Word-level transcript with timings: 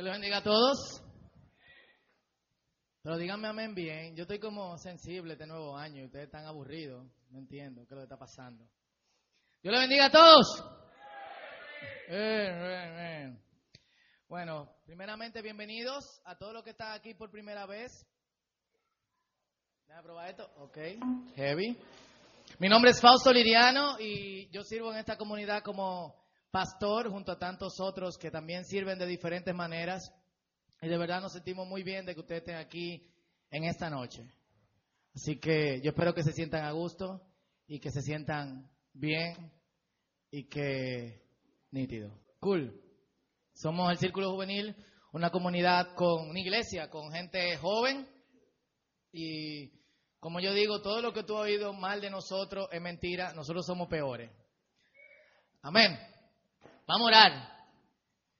Que 0.00 0.04
les 0.04 0.12
bendiga 0.14 0.38
a 0.38 0.42
todos. 0.42 1.02
Pero 3.02 3.18
díganme 3.18 3.48
amén 3.48 3.74
bien. 3.74 4.16
Yo 4.16 4.22
estoy 4.22 4.38
como 4.38 4.78
sensible 4.78 5.34
este 5.34 5.46
nuevo 5.46 5.76
año. 5.76 6.06
Ustedes 6.06 6.24
están 6.24 6.46
aburridos. 6.46 7.06
No 7.28 7.38
entiendo 7.38 7.82
qué 7.86 7.92
es 7.92 7.96
lo 7.98 8.02
está 8.04 8.16
pasando. 8.16 8.64
Dios 9.62 9.74
les 9.74 9.80
bendiga 9.82 10.06
a 10.06 10.10
todos. 10.10 10.64
Bueno, 14.26 14.74
primeramente 14.86 15.42
bienvenidos 15.42 16.22
a 16.24 16.34
todos 16.34 16.54
los 16.54 16.64
que 16.64 16.70
están 16.70 16.92
aquí 16.92 17.12
por 17.12 17.30
primera 17.30 17.66
vez. 17.66 17.92
Déjame 19.86 20.02
probar 20.02 20.30
esto. 20.30 20.50
Ok. 20.60 20.78
Heavy. 21.36 21.76
Mi 22.58 22.70
nombre 22.70 22.92
es 22.92 23.02
Fausto 23.02 23.30
Liriano 23.34 24.00
y 24.00 24.48
yo 24.48 24.62
sirvo 24.62 24.94
en 24.94 25.00
esta 25.00 25.18
comunidad 25.18 25.62
como 25.62 26.19
pastor 26.50 27.10
junto 27.10 27.32
a 27.32 27.38
tantos 27.38 27.80
otros 27.80 28.18
que 28.18 28.30
también 28.30 28.64
sirven 28.64 28.98
de 28.98 29.06
diferentes 29.06 29.54
maneras. 29.54 30.12
Y 30.82 30.88
de 30.88 30.98
verdad 30.98 31.20
nos 31.20 31.32
sentimos 31.32 31.66
muy 31.66 31.82
bien 31.82 32.06
de 32.06 32.14
que 32.14 32.20
ustedes 32.20 32.42
estén 32.42 32.56
aquí 32.56 33.06
en 33.50 33.64
esta 33.64 33.90
noche. 33.90 34.30
Así 35.14 35.38
que 35.38 35.80
yo 35.82 35.90
espero 35.90 36.14
que 36.14 36.22
se 36.22 36.32
sientan 36.32 36.64
a 36.64 36.72
gusto 36.72 37.20
y 37.66 37.80
que 37.80 37.90
se 37.90 38.02
sientan 38.02 38.70
bien 38.92 39.52
y 40.30 40.48
que 40.48 41.22
nítido. 41.70 42.10
Cool. 42.38 42.80
Somos 43.52 43.90
el 43.90 43.98
Círculo 43.98 44.32
Juvenil, 44.32 44.74
una 45.12 45.30
comunidad 45.30 45.94
con 45.94 46.28
una 46.30 46.40
iglesia 46.40 46.88
con 46.88 47.12
gente 47.12 47.56
joven 47.58 48.08
y 49.12 49.80
como 50.20 50.38
yo 50.40 50.52
digo, 50.52 50.82
todo 50.82 51.00
lo 51.00 51.12
que 51.12 51.22
tú 51.22 51.36
has 51.36 51.44
oído 51.44 51.72
mal 51.72 52.00
de 52.00 52.10
nosotros 52.10 52.68
es 52.70 52.80
mentira, 52.80 53.32
nosotros 53.32 53.64
somos 53.64 53.88
peores. 53.88 54.30
Amén. 55.62 55.98
Vamos 56.90 57.06
a 57.06 57.08
orar. 57.08 57.32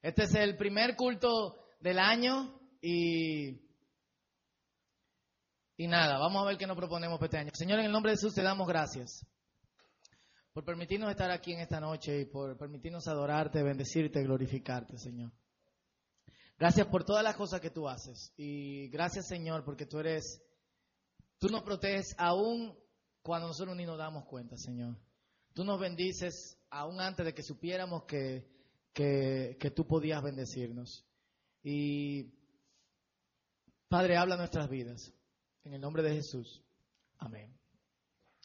Este 0.02 0.24
es 0.24 0.34
el 0.34 0.56
primer 0.56 0.96
culto 0.96 1.68
del 1.78 2.00
año 2.00 2.60
y, 2.82 3.50
y 5.76 5.86
nada, 5.86 6.18
vamos 6.18 6.42
a 6.42 6.48
ver 6.48 6.58
qué 6.58 6.66
nos 6.66 6.76
proponemos 6.76 7.20
para 7.20 7.26
este 7.26 7.38
año. 7.38 7.50
Señor, 7.54 7.78
en 7.78 7.86
el 7.86 7.92
nombre 7.92 8.10
de 8.10 8.16
Jesús 8.16 8.34
te 8.34 8.42
damos 8.42 8.66
gracias 8.66 9.24
por 10.52 10.64
permitirnos 10.64 11.12
estar 11.12 11.30
aquí 11.30 11.52
en 11.52 11.60
esta 11.60 11.78
noche 11.78 12.22
y 12.22 12.24
por 12.24 12.58
permitirnos 12.58 13.06
adorarte, 13.06 13.62
bendecirte, 13.62 14.20
glorificarte, 14.24 14.98
Señor. 14.98 15.30
Gracias 16.58 16.88
por 16.88 17.04
todas 17.04 17.22
las 17.22 17.36
cosas 17.36 17.60
que 17.60 17.70
tú 17.70 17.88
haces 17.88 18.34
y 18.36 18.88
gracias, 18.88 19.28
Señor, 19.28 19.64
porque 19.64 19.86
tú 19.86 20.00
eres, 20.00 20.42
tú 21.38 21.50
nos 21.50 21.62
proteges 21.62 22.16
aún 22.18 22.76
cuando 23.22 23.46
nosotros 23.46 23.76
ni 23.76 23.84
nos 23.84 23.96
damos 23.96 24.24
cuenta, 24.24 24.56
Señor. 24.56 24.98
Tú 25.54 25.62
nos 25.62 25.78
bendices 25.78 26.59
aún 26.70 27.00
antes 27.00 27.26
de 27.26 27.34
que 27.34 27.42
supiéramos 27.42 28.04
que, 28.04 28.46
que, 28.92 29.72
tú 29.74 29.86
podías 29.86 30.22
bendecirnos. 30.22 31.04
Y 31.62 32.32
Padre, 33.88 34.16
habla 34.16 34.36
nuestras 34.36 34.68
vidas. 34.68 35.12
En 35.64 35.74
el 35.74 35.80
nombre 35.80 36.02
de 36.02 36.14
Jesús. 36.14 36.62
Amén. 37.18 37.54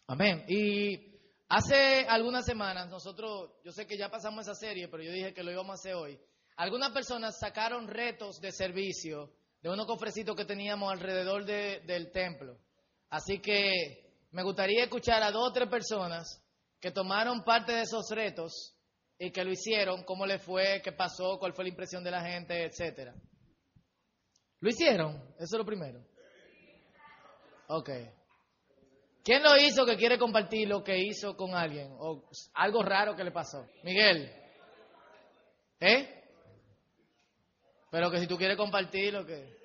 Amén. 0.08 0.44
Y 0.48 1.18
hace 1.48 2.06
algunas 2.08 2.46
semanas, 2.46 2.90
nosotros, 2.90 3.52
yo 3.64 3.72
sé 3.72 3.88
que 3.88 3.98
ya 3.98 4.10
pasamos 4.10 4.42
esa 4.46 4.56
serie, 4.56 4.88
pero 4.90 5.04
yo 5.04 5.12
dije 5.12 5.34
que 5.34 5.44
lo 5.44 5.52
íbamos 5.52 5.72
a 5.72 5.80
hacer 5.80 5.96
hoy. 5.96 6.20
Algunas 6.58 6.92
personas 6.92 7.38
sacaron 7.40 7.88
retos 7.88 8.40
de 8.40 8.52
servicio 8.52 9.32
de 9.62 9.70
unos 9.70 9.88
cofrecitos 9.88 10.36
que 10.36 10.46
teníamos 10.46 10.92
alrededor 10.92 11.46
del 11.46 12.12
templo. 12.12 12.58
Así 13.10 13.40
que 13.40 14.28
me 14.32 14.44
gustaría 14.44 14.84
escuchar 14.84 15.24
a 15.24 15.32
dos 15.32 15.50
o 15.50 15.54
tres 15.54 15.70
personas 15.70 16.45
que 16.86 16.92
tomaron 16.92 17.44
parte 17.44 17.72
de 17.72 17.82
esos 17.82 18.08
retos 18.12 18.78
y 19.18 19.32
que 19.32 19.44
lo 19.44 19.52
hicieron, 19.52 20.04
cómo 20.04 20.24
le 20.28 20.38
fue, 20.38 20.84
qué 20.84 20.92
pasó, 20.92 21.40
cuál 21.40 21.52
fue 21.52 21.64
la 21.64 21.72
impresión 21.72 22.04
de 22.04 22.12
la 22.12 22.22
gente, 22.22 22.64
etcétera. 22.64 23.16
¿Lo 24.60 24.70
hicieron? 24.70 25.16
Eso 25.40 25.56
es 25.56 25.58
lo 25.58 25.66
primero. 25.66 26.06
Ok. 27.70 27.90
¿Quién 29.24 29.42
lo 29.42 29.58
hizo 29.58 29.84
que 29.84 29.98
quiere 29.98 30.20
compartir 30.20 30.68
lo 30.68 30.84
que 30.84 30.96
hizo 31.00 31.36
con 31.36 31.56
alguien? 31.56 31.90
O 31.98 32.30
algo 32.54 32.84
raro 32.84 33.16
que 33.16 33.24
le 33.24 33.32
pasó. 33.32 33.66
Miguel. 33.82 34.32
¿Eh? 35.80 36.24
Pero 37.90 38.12
que 38.12 38.20
si 38.20 38.28
tú 38.28 38.38
quieres 38.38 38.58
compartir 38.58 39.12
lo 39.12 39.26
que... 39.26 39.58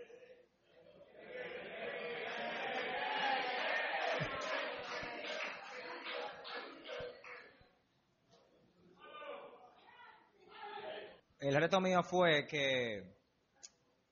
el 11.41 11.55
reto 11.55 11.81
mío 11.81 12.03
fue 12.03 12.47
que 12.47 13.03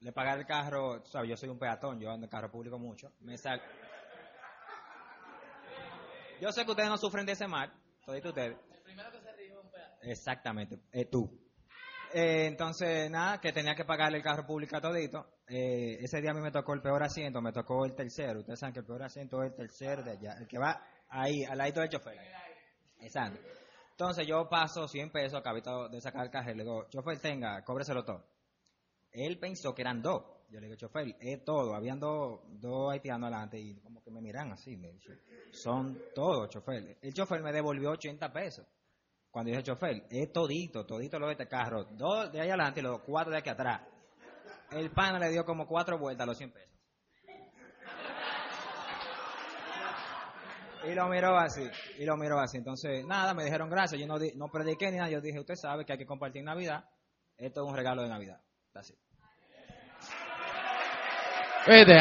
le 0.00 0.12
pagué 0.12 0.40
el 0.40 0.46
carro, 0.46 1.04
sabes, 1.06 1.30
yo 1.30 1.36
soy 1.36 1.48
un 1.48 1.58
peatón, 1.58 2.00
yo 2.00 2.10
ando 2.10 2.26
en 2.26 2.30
carro 2.30 2.50
público 2.50 2.78
mucho. 2.78 3.12
Me 3.20 3.36
Yo 6.40 6.52
sé 6.52 6.64
que 6.64 6.70
ustedes 6.70 6.88
no 6.88 6.96
sufren 6.96 7.26
de 7.26 7.32
ese 7.32 7.46
mal, 7.46 7.72
todos 8.04 8.24
ustedes. 8.24 8.56
El 8.72 8.82
primero 8.82 9.10
que 9.10 9.20
se 9.20 9.32
rió 9.32 9.60
un 9.60 9.70
peatón. 9.70 9.98
Exactamente, 10.02 10.78
es 10.92 11.10
tú. 11.10 11.28
Eh, 12.14 12.46
entonces, 12.46 13.10
nada, 13.10 13.38
que 13.38 13.52
tenía 13.52 13.74
que 13.74 13.84
pagarle 13.84 14.18
el 14.18 14.24
carro 14.24 14.46
público 14.46 14.76
a 14.76 14.80
todito. 14.80 15.26
Eh, 15.46 15.98
ese 16.00 16.22
día 16.22 16.30
a 16.30 16.34
mí 16.34 16.40
me 16.40 16.50
tocó 16.50 16.72
el 16.72 16.80
peor 16.80 17.02
asiento, 17.02 17.42
me 17.42 17.52
tocó 17.52 17.84
el 17.84 17.94
tercero. 17.94 18.40
Ustedes 18.40 18.60
saben 18.60 18.72
que 18.72 18.80
el 18.80 18.86
peor 18.86 19.02
asiento 19.02 19.42
es 19.42 19.50
el 19.50 19.56
tercero 19.56 20.02
de 20.02 20.12
allá, 20.12 20.36
el 20.40 20.48
que 20.48 20.58
va 20.58 20.82
ahí, 21.08 21.44
al 21.44 21.58
lado 21.58 21.80
del 21.80 21.90
chofer. 21.90 22.16
Exacto. 23.00 23.40
Entonces 23.98 24.28
yo 24.28 24.48
paso 24.48 24.86
100 24.86 25.10
pesos, 25.10 25.40
acabito 25.40 25.88
de 25.88 26.00
sacar 26.00 26.24
el 26.24 26.30
cajero, 26.30 26.56
le 26.56 26.62
digo, 26.62 26.88
chofer, 26.88 27.18
tenga, 27.18 27.64
cóbreselo 27.64 28.04
todo. 28.04 28.24
Él 29.10 29.40
pensó 29.40 29.74
que 29.74 29.82
eran 29.82 30.00
dos. 30.00 30.22
Yo 30.48 30.60
le 30.60 30.68
digo, 30.68 30.76
chofer, 30.76 31.16
es 31.18 31.44
todo. 31.44 31.74
Habían 31.74 31.98
dos, 31.98 32.42
dos 32.60 32.92
haitianos 32.92 33.26
adelante 33.26 33.58
y 33.58 33.74
como 33.80 34.00
que 34.00 34.12
me 34.12 34.20
miran 34.20 34.52
así. 34.52 34.76
Me 34.76 34.92
dice, 34.92 35.18
son 35.50 36.00
todos, 36.14 36.48
chofer. 36.48 36.98
El 37.02 37.12
chofer 37.12 37.42
me 37.42 37.52
devolvió 37.52 37.90
80 37.90 38.32
pesos. 38.32 38.64
Cuando 39.32 39.50
dije, 39.50 39.64
chofer, 39.64 40.06
es 40.08 40.32
todito, 40.32 40.86
todito 40.86 41.18
lo 41.18 41.26
de 41.26 41.32
este 41.32 41.48
carro. 41.48 41.82
Dos 41.82 42.30
de 42.30 42.40
ahí 42.40 42.50
adelante 42.50 42.78
y 42.78 42.84
los 42.84 43.00
cuatro 43.00 43.32
de 43.32 43.38
aquí 43.38 43.48
atrás. 43.48 43.80
El 44.70 44.92
pana 44.92 45.18
le 45.18 45.30
dio 45.30 45.44
como 45.44 45.66
cuatro 45.66 45.98
vueltas 45.98 46.22
a 46.22 46.26
los 46.26 46.38
100 46.38 46.52
pesos. 46.52 46.70
Y 50.86 50.94
lo 50.94 51.08
miró 51.08 51.36
así, 51.36 51.62
y 51.98 52.04
lo 52.04 52.16
miró 52.16 52.38
así. 52.38 52.58
Entonces, 52.58 53.04
nada, 53.04 53.34
me 53.34 53.44
dijeron 53.44 53.68
gracias. 53.68 54.00
Yo 54.00 54.06
no, 54.06 54.16
no 54.36 54.48
prediqué 54.48 54.90
ni 54.90 54.98
nada. 54.98 55.10
Yo 55.10 55.20
dije, 55.20 55.40
usted 55.40 55.54
sabe 55.54 55.84
que 55.84 55.92
hay 55.92 55.98
que 55.98 56.06
compartir 56.06 56.44
Navidad. 56.44 56.84
Esto 57.36 57.62
es 57.62 57.70
un 57.70 57.76
regalo 57.76 58.02
de 58.02 58.08
Navidad. 58.08 58.40
Así. 58.74 58.94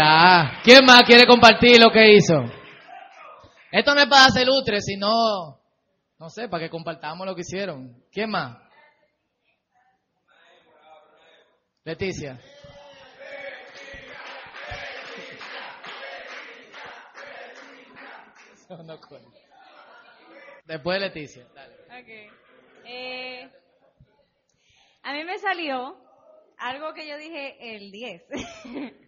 Ah, 0.02 0.62
¿Quién 0.64 0.86
más 0.86 1.04
quiere 1.04 1.26
compartir 1.26 1.80
lo 1.80 1.92
que 1.92 2.16
hizo? 2.16 2.36
Esto 3.72 3.94
no 3.94 4.02
es 4.02 4.08
para 4.08 4.26
hacer 4.26 4.48
lutre, 4.48 4.80
sino, 4.80 5.59
no 6.20 6.30
sé, 6.30 6.48
para 6.48 6.64
que 6.64 6.70
compartamos 6.70 7.28
lo 7.28 7.36
que 7.36 7.42
hicieron. 7.42 8.04
¿Quién 8.12 8.30
más? 8.30 8.58
Leticia. 11.84 12.40
Después 20.66 21.00
Leticia. 21.00 21.47
Eh, 22.85 23.50
a 25.03 25.13
mí 25.13 25.23
me 25.23 25.38
salió 25.39 25.97
algo 26.57 26.94
que 26.94 27.07
yo 27.07 27.17
dije 27.17 27.75
el 27.75 27.91
10. 27.91 28.23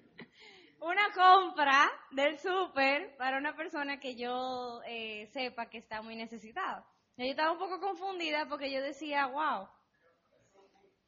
una 0.82 1.12
compra 1.14 1.90
del 2.12 2.38
súper 2.38 3.16
para 3.18 3.38
una 3.38 3.56
persona 3.56 4.00
que 4.00 4.16
yo 4.16 4.82
eh, 4.86 5.28
sepa 5.34 5.70
que 5.70 5.78
está 5.78 6.02
muy 6.02 6.16
necesitada. 6.16 6.86
Yo 7.18 7.26
estaba 7.26 7.52
un 7.52 7.60
poco 7.60 7.82
confundida 7.82 8.48
porque 8.48 8.72
yo 8.72 8.82
decía, 8.82 9.26
wow, 9.26 9.68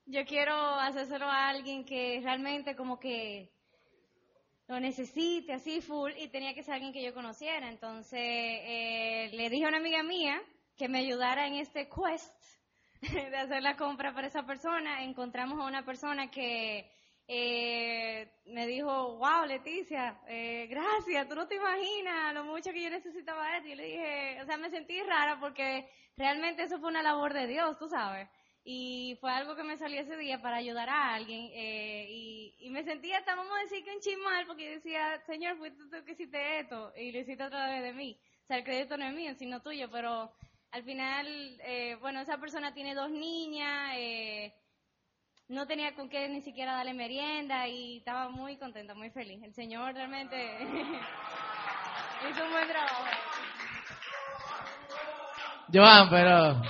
yo 0.05 0.25
quiero 0.25 0.53
hacérselo 0.53 1.25
a 1.25 1.47
alguien 1.47 1.85
que 1.85 2.19
realmente 2.21 2.75
como 2.75 2.99
que 2.99 3.53
lo 4.71 4.79
necesite, 4.79 5.51
así 5.51 5.81
full, 5.81 6.13
y 6.17 6.29
tenía 6.29 6.53
que 6.53 6.63
ser 6.63 6.75
alguien 6.75 6.93
que 6.93 7.03
yo 7.03 7.13
conociera. 7.13 7.67
Entonces 7.67 8.21
eh, 8.21 9.29
le 9.33 9.49
dije 9.49 9.65
a 9.65 9.67
una 9.67 9.79
amiga 9.79 10.01
mía 10.01 10.41
que 10.77 10.87
me 10.87 10.99
ayudara 10.99 11.45
en 11.45 11.55
este 11.55 11.89
quest 11.89 12.33
de 13.01 13.35
hacer 13.35 13.61
la 13.61 13.75
compra 13.75 14.13
para 14.13 14.27
esa 14.27 14.45
persona. 14.45 15.03
Encontramos 15.03 15.59
a 15.59 15.65
una 15.65 15.83
persona 15.83 16.31
que 16.31 16.89
eh, 17.27 18.31
me 18.45 18.65
dijo, 18.65 19.17
wow, 19.17 19.45
Leticia, 19.45 20.21
eh, 20.29 20.67
gracias, 20.69 21.27
tú 21.27 21.35
no 21.35 21.49
te 21.49 21.55
imaginas 21.55 22.33
lo 22.33 22.45
mucho 22.45 22.71
que 22.71 22.83
yo 22.83 22.89
necesitaba 22.89 23.57
esto. 23.57 23.67
Y 23.67 23.75
le 23.75 23.83
dije, 23.83 24.41
o 24.41 24.45
sea, 24.45 24.55
me 24.55 24.69
sentí 24.69 25.01
rara 25.03 25.37
porque 25.37 25.89
realmente 26.15 26.63
eso 26.63 26.79
fue 26.79 26.87
una 26.87 27.03
labor 27.03 27.33
de 27.33 27.47
Dios, 27.47 27.77
tú 27.77 27.89
sabes 27.89 28.29
y 28.63 29.17
fue 29.19 29.31
algo 29.31 29.55
que 29.55 29.63
me 29.63 29.77
salió 29.77 30.01
ese 30.01 30.17
día 30.17 30.41
para 30.41 30.57
ayudar 30.57 30.87
a 30.89 31.15
alguien 31.15 31.49
eh, 31.53 32.07
y, 32.09 32.69
me 32.69 32.83
sentía 32.85 33.17
hasta 33.17 33.35
vamos 33.35 33.51
a 33.57 33.63
decir 33.63 33.83
que 33.83 33.93
un 33.93 33.99
chismal 33.99 34.45
porque 34.47 34.75
decía 34.75 35.19
señor 35.25 35.57
fuiste 35.57 35.83
tú 35.91 36.05
que 36.05 36.13
hiciste 36.13 36.59
esto 36.59 36.93
y 36.95 37.11
lo 37.11 37.19
hiciste 37.19 37.43
otra 37.43 37.67
vez 37.67 37.83
de 37.83 37.91
mí 37.91 38.17
o 38.43 38.47
sea 38.47 38.57
el 38.57 38.63
crédito 38.63 38.95
no 38.95 39.05
es 39.05 39.13
mío 39.13 39.33
sino 39.35 39.61
tuyo 39.61 39.89
pero 39.91 40.31
al 40.71 40.83
final 40.83 41.27
eh, 41.63 41.97
bueno 41.99 42.21
esa 42.21 42.37
persona 42.37 42.73
tiene 42.73 42.95
dos 42.95 43.11
niñas 43.11 43.93
eh, 43.97 44.53
no 45.51 45.67
tenía 45.67 45.93
con 45.95 46.07
qué 46.07 46.29
ni 46.29 46.41
siquiera 46.41 46.75
darle 46.75 46.93
merienda 46.93 47.67
y 47.67 47.97
estaba 47.97 48.29
muy 48.29 48.55
contenta, 48.57 48.93
muy 48.93 49.09
feliz. 49.09 49.43
El 49.43 49.53
Señor 49.53 49.93
realmente 49.93 50.35
hizo 52.29 52.45
un 52.45 52.51
buen 52.51 52.69
trabajo. 52.69 53.03
Joan, 55.73 56.09
pero 56.09 56.61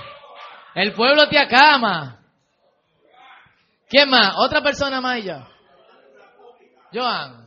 el 0.74 0.92
pueblo 0.92 1.28
te 1.28 1.38
acama. 1.38 2.18
¿Quién 3.88 4.08
más? 4.08 4.34
¿Otra 4.38 4.62
persona 4.62 5.00
más 5.00 5.18
y 5.18 5.22
yo? 5.24 5.46
Joan. 6.92 7.42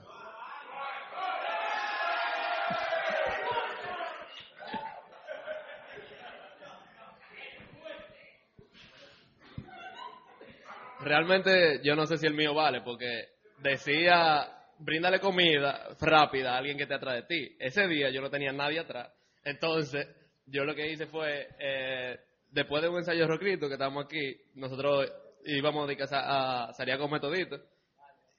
Realmente 11.01 11.81
yo 11.83 11.95
no 11.95 12.07
sé 12.07 12.18
si 12.18 12.25
el 12.25 12.33
mío 12.33 12.56
vale, 12.56 12.81
porque 12.81 13.30
decía, 13.60 14.48
bríndale 14.80 15.19
comida 15.19 15.89
rápida 16.00 16.54
a 16.54 16.57
alguien 16.57 16.77
que 16.77 16.88
te 16.88 16.95
atrás 16.95 17.16
de 17.16 17.24
ti. 17.24 17.56
Ese 17.60 17.88
día 17.88 18.10
yo 18.10 18.22
no 18.22 18.30
tenía 18.30 18.51
nadie 18.51 18.80
atrás. 18.80 19.12
Entonces, 19.44 20.07
yo 20.48 20.66
lo 20.66 20.74
que 20.74 20.89
hice 20.92 21.06
fue, 21.06 21.48
eh, 21.60 22.19
después 22.55 22.81
de 22.81 22.89
un 22.89 22.97
ensayo 22.97 23.27
rocrito 23.27 23.67
que 23.67 23.73
estamos 23.73 24.05
aquí, 24.05 24.37
nosotros 24.55 25.11
íbamos 25.43 25.87
de 25.89 25.97
casa 25.97 26.21
a 26.67 26.73
salir 26.73 26.93
a 26.93 26.97
comer 26.97 27.19
todito. 27.19 27.57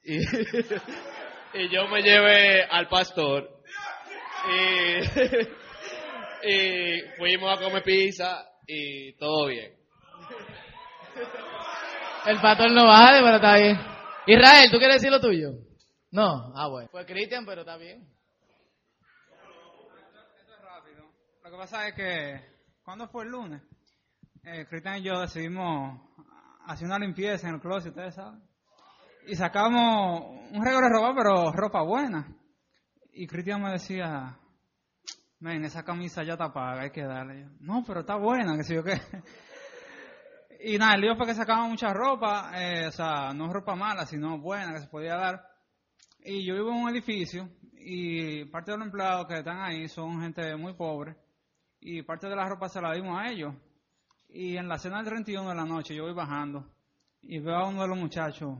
Y, 0.03 0.17
y 1.53 1.69
yo 1.69 1.87
me 1.87 2.01
llevé 2.01 2.63
al 2.63 2.87
pastor. 2.89 3.61
Y, 4.49 4.97
y 6.49 7.01
fuimos 7.17 7.57
a 7.57 7.63
comer 7.63 7.83
pizza 7.83 8.43
y 8.65 9.13
todo 9.17 9.47
bien. 9.47 9.75
El 12.25 12.41
pastor 12.41 12.71
no 12.71 12.87
vale, 12.87 13.19
pero 13.21 13.35
está 13.35 13.55
bien. 13.57 13.77
Israel, 14.25 14.71
¿tú 14.71 14.79
quieres 14.79 14.95
decir 14.95 15.11
lo 15.11 15.21
tuyo? 15.21 15.51
No, 16.11 16.51
ah, 16.55 16.67
bueno. 16.67 16.89
Fue 16.89 17.05
Cristian, 17.05 17.45
pero 17.45 17.61
está 17.61 17.77
bien. 17.77 18.01
Esto 20.39 20.53
es 20.53 20.61
rápido. 20.61 21.05
Lo 21.43 21.51
que 21.51 21.57
pasa 21.57 21.87
es 21.87 21.93
que, 21.93 22.41
¿cuándo 22.83 23.07
fue 23.07 23.23
el 23.23 23.29
lunes? 23.29 23.61
Eh, 24.49 24.65
Cristian 24.65 24.99
y 24.99 25.01
yo 25.01 25.19
decidimos 25.19 25.99
hacer 26.67 26.87
una 26.87 26.97
limpieza 26.97 27.49
en 27.49 27.55
el 27.55 27.59
closet, 27.59 27.89
ustedes 27.89 28.15
saben. 28.15 28.41
Y 29.25 29.35
sacamos 29.35 30.21
un 30.53 30.63
regalo 30.63 30.87
de 30.87 30.93
ropa, 30.93 31.13
pero 31.17 31.51
ropa 31.51 31.81
buena. 31.81 32.33
Y 33.11 33.27
Cristian 33.27 33.61
me 33.61 33.71
decía, 33.71 34.39
ven, 35.41 35.65
esa 35.65 35.83
camisa 35.83 36.23
ya 36.23 36.33
está 36.33 36.53
paga, 36.53 36.83
hay 36.83 36.91
que 36.91 37.03
darle. 37.03 37.41
Yo, 37.41 37.47
no, 37.59 37.83
pero 37.85 37.99
está 37.99 38.15
buena, 38.15 38.55
que 38.55 38.63
sé 38.63 38.75
yo 38.75 38.83
qué. 38.83 38.93
Y 40.59 40.77
nada, 40.79 40.95
el 40.95 41.01
lío 41.01 41.15
fue 41.15 41.27
que 41.27 41.35
sacamos 41.35 41.69
mucha 41.69 41.93
ropa, 41.93 42.51
eh, 42.55 42.87
o 42.87 42.91
sea, 42.91 43.31
no 43.31 43.53
ropa 43.53 43.75
mala, 43.75 44.07
sino 44.07 44.39
buena, 44.39 44.73
que 44.73 44.79
se 44.79 44.87
podía 44.87 45.15
dar. 45.15 45.43
Y 46.23 46.47
yo 46.47 46.55
vivo 46.55 46.71
en 46.71 46.83
un 46.83 46.89
edificio 46.89 47.47
y 47.73 48.45
parte 48.45 48.71
de 48.71 48.77
los 48.77 48.87
empleados 48.87 49.27
que 49.27 49.35
están 49.35 49.61
ahí 49.61 49.87
son 49.87 50.19
gente 50.19 50.55
muy 50.55 50.73
pobre 50.73 51.15
y 51.79 52.01
parte 52.01 52.27
de 52.27 52.35
la 52.35 52.49
ropa 52.49 52.69
se 52.69 52.81
la 52.81 52.93
dimos 52.93 53.19
a 53.19 53.27
ellos. 53.29 53.53
Y 54.29 54.57
en 54.57 54.67
la 54.67 54.77
cena 54.77 54.97
del 54.97 55.05
31 55.05 55.49
de 55.49 55.55
la 55.55 55.65
noche 55.65 55.95
yo 55.95 56.03
voy 56.03 56.13
bajando 56.13 56.65
y 57.21 57.39
veo 57.39 57.55
a 57.55 57.67
uno 57.67 57.81
de 57.81 57.87
los 57.87 57.97
muchachos. 57.97 58.59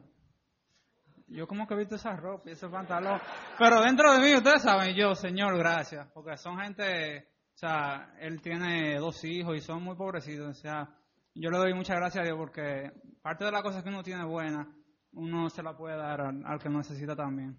Yo 1.27 1.45
como 1.45 1.67
que 1.67 1.73
he 1.73 1.77
visto 1.77 1.95
esa 1.95 2.15
ropa 2.15 2.49
y 2.49 2.53
ese 2.53 2.69
pantalón. 2.69 3.19
Pero 3.59 3.81
dentro 3.81 4.13
de 4.13 4.19
mí, 4.19 4.33
ustedes 4.35 4.61
saben, 4.61 4.95
yo, 4.95 5.13
Señor, 5.13 5.57
gracias. 5.57 6.07
Porque 6.13 6.37
son 6.37 6.57
gente, 6.57 7.27
o 7.53 7.57
sea, 7.57 8.13
él 8.19 8.41
tiene 8.41 8.97
dos 8.97 9.23
hijos 9.25 9.57
y 9.57 9.59
son 9.59 9.83
muy 9.83 9.95
pobrecitos. 9.95 10.47
O 10.47 10.53
sea, 10.53 10.89
yo 11.35 11.49
le 11.49 11.57
doy 11.57 11.73
muchas 11.73 11.97
gracias 11.97 12.23
a 12.23 12.25
Dios 12.25 12.37
porque 12.37 12.91
parte 13.21 13.43
de 13.43 13.51
las 13.51 13.61
cosas 13.61 13.83
que 13.83 13.89
uno 13.89 14.03
tiene 14.03 14.23
buena, 14.23 14.67
uno 15.11 15.49
se 15.49 15.61
la 15.61 15.75
puede 15.75 15.97
dar 15.97 16.21
al, 16.21 16.45
al 16.45 16.59
que 16.59 16.69
necesita 16.69 17.15
también. 17.15 17.57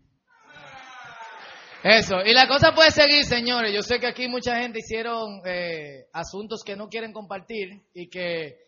Eso, 1.83 2.17
y 2.25 2.33
la 2.33 2.49
cosa 2.49 2.75
puede 2.75 2.91
seguir, 2.91 3.25
señores. 3.25 3.73
Yo 3.73 3.83
sé 3.83 4.01
que 4.01 4.09
aquí 4.09 4.27
mucha 4.27 4.57
gente 4.57 4.81
hicieron 4.81 5.41
eh, 5.45 6.09
asuntos 6.13 6.65
que 6.65 6.75
no 6.75 6.89
quieren 6.89 7.13
compartir 7.13 7.87
y 7.95 8.09
que 8.09 8.59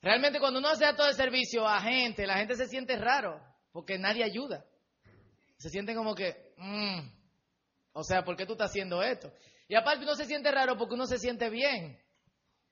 realmente 0.00 0.40
cuando 0.40 0.58
uno 0.58 0.68
hace 0.68 0.86
todo 0.94 1.08
el 1.08 1.14
servicio 1.14 1.68
a 1.68 1.78
gente, 1.82 2.26
la 2.26 2.38
gente 2.38 2.54
se 2.54 2.66
siente 2.66 2.96
raro 2.96 3.38
porque 3.70 3.98
nadie 3.98 4.24
ayuda. 4.24 4.64
Se 5.58 5.68
sienten 5.68 5.94
como 5.94 6.14
que, 6.14 6.54
mm, 6.56 7.00
o 7.92 8.02
sea, 8.02 8.24
¿por 8.24 8.34
qué 8.34 8.46
tú 8.46 8.52
estás 8.52 8.70
haciendo 8.70 9.02
esto? 9.02 9.30
Y 9.68 9.74
aparte 9.74 10.04
uno 10.04 10.14
se 10.14 10.24
siente 10.24 10.50
raro 10.50 10.78
porque 10.78 10.94
uno 10.94 11.04
se 11.04 11.18
siente 11.18 11.50
bien. 11.50 12.00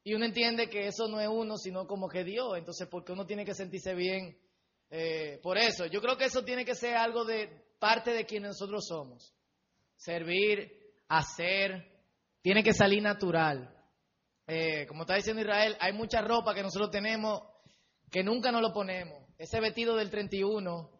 Y 0.03 0.15
uno 0.15 0.25
entiende 0.25 0.71
que 0.71 0.87
eso 0.87 1.07
no 1.09 1.21
es 1.21 1.29
uno, 1.29 1.59
sino 1.59 1.87
como 1.87 2.09
que 2.09 2.25
Dios. 2.25 2.57
Entonces, 2.57 2.89
porque 2.91 3.13
uno 3.13 3.27
tiene 3.27 3.45
que 3.45 3.55
sentirse 3.55 3.95
bien 3.95 4.39
eh, 4.89 5.39
por 5.43 5.59
eso. 5.59 5.85
Yo 5.85 6.01
creo 6.01 6.17
que 6.17 6.25
eso 6.25 6.45
tiene 6.45 6.65
que 6.65 6.75
ser 6.75 6.97
algo 6.97 7.27
de 7.27 7.51
parte 7.79 8.13
de 8.13 8.25
quienes 8.25 8.51
nosotros 8.51 8.87
somos. 8.87 9.35
Servir, 9.97 10.71
hacer, 11.09 11.85
tiene 12.43 12.63
que 12.63 12.73
salir 12.73 13.03
natural. 13.03 13.75
Eh, 14.47 14.87
como 14.87 15.03
está 15.03 15.17
diciendo 15.17 15.43
Israel, 15.43 15.77
hay 15.81 15.93
mucha 15.93 16.21
ropa 16.23 16.55
que 16.55 16.63
nosotros 16.63 16.91
tenemos 16.91 17.43
que 18.11 18.23
nunca 18.23 18.53
nos 18.53 18.63
lo 18.63 18.73
ponemos. 18.73 19.19
Ese 19.39 19.61
vestido 19.61 19.97
del 19.97 20.11
31 20.11 20.91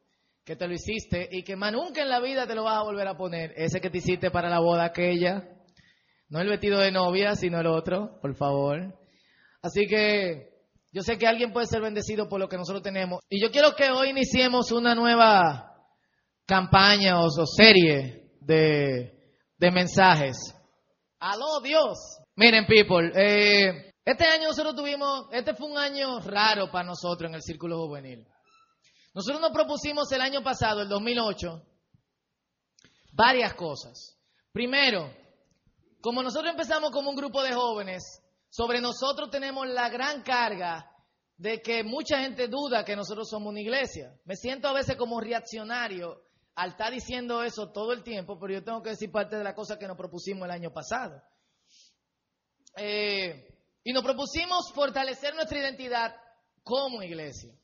que 0.45 0.57
te 0.57 0.67
lo 0.67 0.75
hiciste 0.75 1.29
y 1.31 1.43
que 1.43 1.57
más 1.57 1.73
nunca 1.73 2.03
en 2.03 2.09
la 2.09 2.21
vida 2.21 2.47
te 2.47 2.55
lo 2.55 2.65
vas 2.65 2.77
a 2.79 2.83
volver 2.83 3.07
a 3.09 3.17
poner. 3.17 3.53
Ese 3.57 3.81
que 3.81 3.91
te 3.91 3.99
hiciste 3.99 4.31
para 4.31 4.49
la 4.49 4.61
boda 4.61 4.85
aquella. 4.85 5.49
No 6.29 6.41
el 6.41 6.49
vestido 6.49 6.81
de 6.81 6.91
novia, 6.91 7.37
sino 7.37 7.61
el 7.61 7.67
otro, 7.67 8.19
por 8.21 8.35
favor. 8.35 8.99
Así 9.63 9.87
que 9.87 10.51
yo 10.93 11.03
sé 11.03 11.19
que 11.19 11.27
alguien 11.27 11.53
puede 11.53 11.67
ser 11.67 11.81
bendecido 11.81 12.29
por 12.29 12.41
lo 12.41 12.49
que 12.49 12.57
nosotros 12.57 12.83
tenemos. 12.83 13.21
Y 13.29 13.41
yo 13.41 13.51
quiero 13.51 13.75
que 13.77 13.91
hoy 13.91 14.11
iniciemos 14.11 14.73
una 14.73 14.95
nueva 14.95 15.73
campaña 16.47 17.21
o, 17.21 17.27
o 17.27 17.47
serie 17.47 18.26
de, 18.47 19.35
de, 19.59 19.71
mensajes. 19.71 20.37
¡Aló, 21.19 21.61
Dios! 21.63 21.99
Miren, 22.37 22.67
people, 22.67 23.11
eh, 23.15 23.93
este 24.05 24.25
año 24.25 24.49
nosotros 24.49 24.77
tuvimos, 24.77 25.27
este 25.33 25.55
fue 25.55 25.69
un 25.69 25.79
año 25.79 26.21
raro 26.21 26.71
para 26.71 26.87
nosotros 26.87 27.29
en 27.29 27.35
el 27.35 27.43
Círculo 27.43 27.79
Juvenil. 27.79 28.27
Nosotros 29.15 29.41
nos 29.41 29.51
propusimos 29.51 30.11
el 30.13 30.21
año 30.21 30.43
pasado, 30.43 30.83
el 30.83 30.89
2008, 30.89 31.63
varias 33.13 33.55
cosas. 33.55 34.17
Primero, 34.53 35.11
como 36.01 36.23
nosotros 36.23 36.51
empezamos 36.51 36.91
como 36.91 37.11
un 37.11 37.17
grupo 37.17 37.43
de 37.43 37.53
jóvenes, 37.53 38.23
sobre 38.49 38.81
nosotros 38.81 39.31
tenemos 39.31 39.67
la 39.67 39.89
gran 39.89 40.23
carga 40.23 40.91
de 41.37 41.61
que 41.61 41.83
mucha 41.83 42.21
gente 42.21 42.49
duda 42.49 42.85
que 42.85 42.97
nosotros 42.97 43.29
somos 43.29 43.51
una 43.51 43.61
iglesia. 43.61 44.15
Me 44.25 44.37
siento 44.37 44.69
a 44.69 44.73
veces 44.73 44.97
como 44.97 45.21
reaccionario 45.21 46.26
al 46.57 46.71
estar 46.71 46.91
diciendo 46.91 47.43
eso 47.43 47.71
todo 47.71 47.93
el 47.93 48.03
tiempo, 48.03 48.39
pero 48.41 48.55
yo 48.55 48.65
tengo 48.65 48.83
que 48.83 48.91
decir 48.91 49.13
parte 49.13 49.37
de 49.37 49.45
la 49.45 49.55
cosa 49.55 49.79
que 49.79 49.87
nos 49.87 49.97
propusimos 49.97 50.47
el 50.47 50.51
año 50.51 50.73
pasado. 50.73 51.23
Eh, 52.77 53.47
y 53.85 53.93
nos 53.93 54.03
propusimos 54.03 54.73
fortalecer 54.75 55.35
nuestra 55.35 55.59
identidad 55.59 56.17
como 56.63 57.03
iglesia. 57.03 57.55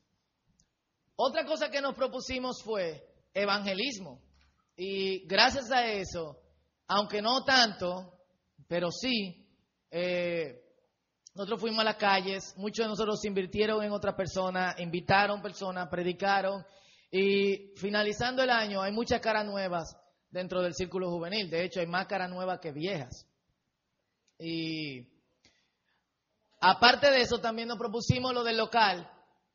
Otra 1.15 1.43
cosa 1.45 1.69
que 1.69 1.81
nos 1.81 1.95
propusimos 1.95 2.61
fue 2.63 3.03
evangelismo. 3.33 4.21
Y 4.75 5.25
gracias 5.27 5.71
a 5.71 5.85
eso, 5.87 6.39
aunque 6.87 7.21
no 7.21 7.43
tanto, 7.43 8.13
pero 8.67 8.91
sí, 8.91 9.47
eh, 9.89 10.63
nosotros 11.33 11.61
fuimos 11.61 11.79
a 11.79 11.85
las 11.85 11.97
calles, 11.97 12.53
muchos 12.57 12.85
de 12.85 12.89
nosotros 12.89 13.25
invirtieron 13.25 13.83
en 13.83 13.91
otras 13.91 14.13
personas, 14.13 14.79
invitaron 14.79 15.41
personas, 15.41 15.89
predicaron 15.89 16.63
y 17.15 17.75
finalizando 17.75 18.41
el 18.41 18.49
año 18.49 18.81
hay 18.81 18.91
muchas 18.91 19.21
caras 19.21 19.45
nuevas 19.45 19.95
dentro 20.31 20.63
del 20.63 20.73
círculo 20.73 21.11
juvenil. 21.11 21.47
De 21.47 21.63
hecho, 21.63 21.79
hay 21.79 21.85
más 21.85 22.07
caras 22.07 22.27
nuevas 22.27 22.59
que 22.59 22.71
viejas. 22.71 23.27
Y 24.39 25.07
aparte 26.59 27.11
de 27.11 27.21
eso, 27.21 27.37
también 27.37 27.67
nos 27.67 27.77
propusimos 27.77 28.33
lo 28.33 28.43
del 28.43 28.57
local. 28.57 29.07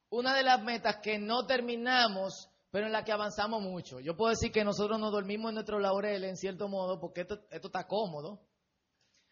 Una 0.09 0.37
de 0.37 0.45
las 0.45 0.63
metas 0.63 0.99
que 1.03 1.19
no 1.19 1.47
terminamos, 1.47 2.49
pero 2.71 2.87
en 2.87 2.93
la 2.93 3.03
que 3.03 3.11
avanzamos 3.11 3.61
mucho. 3.61 3.99
Yo 3.99 4.17
puedo 4.17 4.31
decir 4.31 4.53
que 4.53 4.63
nosotros 4.63 5.01
nos 5.01 5.11
dormimos 5.11 5.49
en 5.49 5.57
nuestros 5.57 5.83
laureles, 5.83 6.31
en 6.31 6.37
cierto 6.37 6.69
modo, 6.69 7.01
porque 7.01 7.23
esto, 7.23 7.41
está 7.51 7.89
cómodo. 7.89 8.41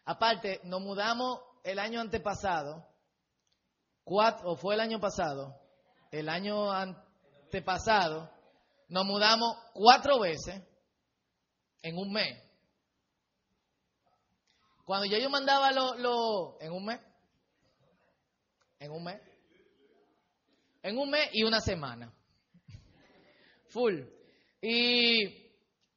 Aparte, 0.03 0.59
nos 0.65 0.81
mudamos 0.81 1.39
el 1.63 1.79
año 1.79 2.01
antepasado, 2.01 2.89
cuatro, 4.03 4.51
o 4.51 4.57
fue 4.57 4.75
el 4.75 4.81
año 4.81 4.99
pasado, 4.99 5.61
el 6.11 6.27
año 6.27 6.73
antepasado, 7.47 8.29
nos 8.89 9.05
mudamos 9.05 9.57
cuatro 9.73 10.19
veces 10.19 10.61
en 11.81 11.97
un 11.97 12.11
mes. 12.11 12.43
Cuando 14.85 15.05
yo, 15.05 15.17
yo 15.17 15.29
mandaba 15.29 15.71
lo, 15.71 15.95
lo, 15.95 16.61
en 16.61 16.71
un 16.71 16.85
mes, 16.85 16.99
en 18.79 18.91
un 18.91 19.03
mes, 19.03 19.21
en 20.83 20.97
un 20.97 21.09
mes 21.09 21.29
y 21.33 21.43
una 21.43 21.59
semana, 21.59 22.13
full. 23.69 24.01
Y 24.61 25.47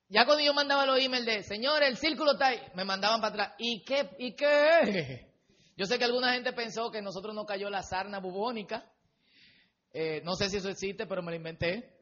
ya 0.09 0.25
cuando 0.25 0.43
yo 0.43 0.53
mandaba 0.53 0.87
los 0.87 0.99
emails 0.99 1.27
de, 1.27 1.43
señor, 1.45 1.83
el 1.83 1.97
círculo 1.97 2.33
está 2.33 2.49
ahí, 2.49 2.61
me 2.75 2.85
mandaban 2.85 3.21
para 3.21 3.33
atrás. 3.33 3.55
¿Y 3.59 3.85
qué? 3.85 4.11
¿Y 4.19 4.35
qué? 4.35 5.31
Yo 5.77 5.87
sé 5.87 5.99
que 5.99 6.05
alguna 6.05 6.35
gente 6.35 6.53
pensó 6.53 6.91
que 6.91 7.01
nosotros 7.01 7.35
nos 7.35 7.47
cayó 7.47 7.71
la 7.71 7.83
sarna 7.83 8.19
bubónica. 8.19 8.85
Eh, 9.93 10.21
no 10.25 10.35
sé 10.35 10.49
si 10.49 10.59
eso 10.59 10.69
existe, 10.69 11.07
pero 11.07 11.23
me 11.23 11.31
lo 11.31 11.37
inventé. 11.37 11.97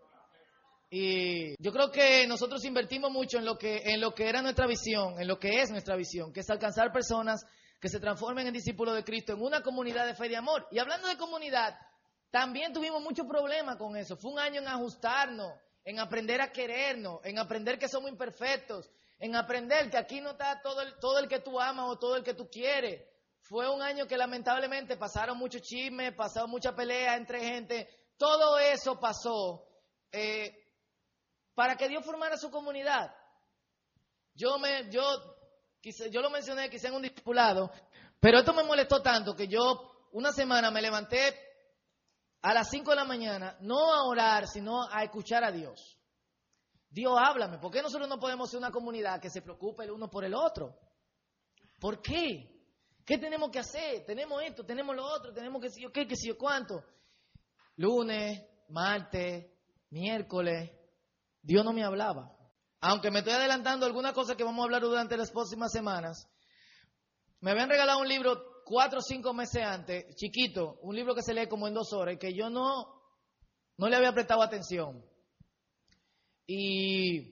Y 0.90 1.54
yo 1.62 1.72
creo 1.72 1.90
que 1.90 2.26
nosotros 2.26 2.64
invertimos 2.64 3.10
mucho 3.10 3.38
en 3.38 3.44
lo 3.44 3.58
que 3.58 3.82
en 3.84 4.00
lo 4.00 4.14
que 4.14 4.28
era 4.28 4.40
nuestra 4.40 4.66
visión, 4.66 5.20
en 5.20 5.28
lo 5.28 5.38
que 5.38 5.60
es 5.60 5.70
nuestra 5.70 5.96
visión, 5.96 6.32
que 6.32 6.40
es 6.40 6.48
alcanzar 6.48 6.92
personas 6.92 7.44
que 7.80 7.88
se 7.88 8.00
transformen 8.00 8.46
en 8.46 8.52
discípulos 8.52 8.94
de 8.94 9.04
Cristo 9.04 9.32
en 9.34 9.42
una 9.42 9.62
comunidad 9.62 10.06
de 10.06 10.14
fe 10.14 10.26
y 10.26 10.30
de 10.30 10.36
amor. 10.36 10.66
Y 10.70 10.78
hablando 10.78 11.08
de 11.08 11.16
comunidad, 11.16 11.78
también 12.30 12.72
tuvimos 12.72 13.02
muchos 13.02 13.26
problemas 13.26 13.76
con 13.76 13.96
eso. 13.96 14.16
Fue 14.16 14.32
un 14.32 14.38
año 14.38 14.60
en 14.60 14.68
ajustarnos, 14.68 15.52
en 15.84 15.98
aprender 15.98 16.40
a 16.40 16.52
querernos, 16.52 17.20
en 17.24 17.38
aprender 17.38 17.78
que 17.78 17.88
somos 17.88 18.10
imperfectos, 18.10 18.90
en 19.18 19.36
aprender 19.36 19.90
que 19.90 19.96
aquí 19.96 20.20
no 20.20 20.30
está 20.30 20.60
todo 20.62 20.82
el, 20.82 20.98
todo 20.98 21.18
el 21.18 21.28
que 21.28 21.40
tú 21.40 21.60
amas 21.60 21.86
o 21.88 21.98
todo 21.98 22.16
el 22.16 22.24
que 22.24 22.34
tú 22.34 22.48
quieres. 22.50 23.02
Fue 23.48 23.66
un 23.66 23.80
año 23.80 24.06
que 24.06 24.18
lamentablemente 24.18 24.98
pasaron 24.98 25.38
muchos 25.38 25.62
chismes, 25.62 26.14
pasaron 26.14 26.50
mucha 26.50 26.76
pelea 26.76 27.16
entre 27.16 27.40
gente. 27.40 27.88
Todo 28.18 28.58
eso 28.58 29.00
pasó 29.00 29.66
eh, 30.12 30.54
para 31.54 31.74
que 31.74 31.88
Dios 31.88 32.04
formara 32.04 32.36
su 32.36 32.50
comunidad. 32.50 33.10
Yo 34.34 34.58
me, 34.58 34.90
yo, 34.90 35.02
yo 36.10 36.20
lo 36.20 36.28
mencioné 36.28 36.68
quizá 36.68 36.88
en 36.88 36.94
un 36.96 37.02
discipulado, 37.02 37.70
pero 38.20 38.40
esto 38.40 38.52
me 38.52 38.64
molestó 38.64 39.00
tanto 39.00 39.34
que 39.34 39.48
yo 39.48 40.08
una 40.12 40.30
semana 40.30 40.70
me 40.70 40.82
levanté 40.82 41.34
a 42.42 42.52
las 42.52 42.68
5 42.68 42.90
de 42.90 42.96
la 42.96 43.04
mañana, 43.06 43.56
no 43.60 43.94
a 43.94 44.04
orar, 44.04 44.46
sino 44.46 44.86
a 44.90 45.04
escuchar 45.04 45.42
a 45.42 45.50
Dios. 45.50 45.98
Dios, 46.90 47.14
háblame. 47.18 47.58
¿Por 47.58 47.72
qué 47.72 47.80
nosotros 47.80 48.10
no 48.10 48.20
podemos 48.20 48.50
ser 48.50 48.58
una 48.58 48.70
comunidad 48.70 49.22
que 49.22 49.30
se 49.30 49.40
preocupe 49.40 49.84
el 49.84 49.90
uno 49.90 50.10
por 50.10 50.26
el 50.26 50.34
otro? 50.34 50.78
¿Por 51.80 52.02
qué? 52.02 52.57
¿Qué 53.08 53.16
tenemos 53.16 53.50
que 53.50 53.58
hacer? 53.58 54.04
Tenemos 54.04 54.42
esto, 54.42 54.66
tenemos 54.66 54.94
lo 54.94 55.02
otro, 55.02 55.32
tenemos 55.32 55.62
que 55.62 55.70
si 55.70 55.80
yo 55.80 55.90
qué, 55.90 56.06
que 56.06 56.14
yo 56.14 56.36
cuánto. 56.36 56.84
Lunes, 57.76 58.46
martes, 58.68 59.46
miércoles, 59.88 60.70
Dios 61.40 61.64
no 61.64 61.72
me 61.72 61.82
hablaba. 61.82 62.36
Aunque 62.82 63.10
me 63.10 63.20
estoy 63.20 63.32
adelantando 63.32 63.86
alguna 63.86 64.12
cosa 64.12 64.36
que 64.36 64.44
vamos 64.44 64.60
a 64.60 64.64
hablar 64.64 64.82
durante 64.82 65.16
las 65.16 65.30
próximas 65.30 65.72
semanas, 65.72 66.28
me 67.40 67.52
habían 67.52 67.70
regalado 67.70 68.00
un 68.00 68.08
libro 68.08 68.62
cuatro 68.66 68.98
o 68.98 69.02
cinco 69.02 69.32
meses 69.32 69.62
antes, 69.64 70.14
chiquito, 70.14 70.78
un 70.82 70.94
libro 70.94 71.14
que 71.14 71.22
se 71.22 71.32
lee 71.32 71.48
como 71.48 71.66
en 71.66 71.72
dos 71.72 71.94
horas 71.94 72.18
que 72.20 72.34
yo 72.34 72.50
no, 72.50 72.92
no 73.78 73.88
le 73.88 73.96
había 73.96 74.12
prestado 74.12 74.42
atención. 74.42 75.02
Y 76.46 77.22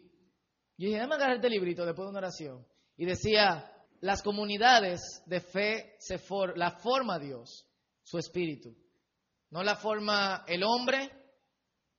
yo 0.79 0.87
dije, 0.87 0.95
déjame 0.95 1.17
agarrar 1.17 1.37
este 1.37 1.51
librito 1.51 1.85
después 1.85 2.07
de 2.07 2.11
una 2.13 2.21
oración. 2.21 2.67
Y 2.97 3.05
decía, 3.05 3.76
las 4.01 4.23
comunidades 4.23 5.23
de 5.27 5.41
fe 5.41 5.97
se 5.99 6.19
for 6.19 6.57
la 6.57 6.73
forma 6.79 7.19
Dios, 7.19 7.67
su 8.03 8.19
espíritu. 8.19 8.77
No 9.51 9.63
la 9.63 9.77
forma 9.77 10.45
el 10.47 10.63
hombre, 10.65 11.11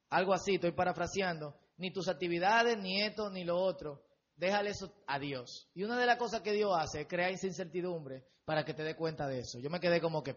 algo 0.09 0.33
así, 0.33 0.55
estoy 0.55 0.71
parafraseando, 0.71 1.57
ni 1.77 1.91
tus 1.91 2.07
actividades, 2.07 2.77
ni 2.77 3.01
esto, 3.01 3.29
ni 3.29 3.43
lo 3.43 3.57
otro. 3.57 4.03
Déjale 4.35 4.71
eso 4.71 4.93
a 5.07 5.17
Dios. 5.17 5.69
Y 5.73 5.83
una 5.83 5.97
de 5.97 6.05
las 6.05 6.17
cosas 6.17 6.41
que 6.41 6.53
Dios 6.53 6.71
hace 6.77 7.01
es 7.01 7.07
crear 7.07 7.31
esa 7.31 7.47
incertidumbre 7.47 8.25
para 8.45 8.63
que 8.63 8.73
te 8.73 8.83
dé 8.83 8.95
cuenta 8.95 9.27
de 9.27 9.39
eso. 9.39 9.59
Yo 9.59 9.69
me 9.69 9.79
quedé 9.79 9.99
como 9.99 10.21
que... 10.23 10.35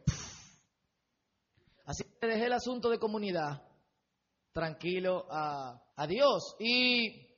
Así 1.84 2.04
que 2.04 2.26
dejé 2.26 2.46
el 2.46 2.52
asunto 2.52 2.88
de 2.88 2.98
comunidad 2.98 3.62
tranquilo 4.52 5.26
a, 5.30 5.82
a 5.96 6.06
Dios. 6.06 6.56
¿Y 6.58 7.29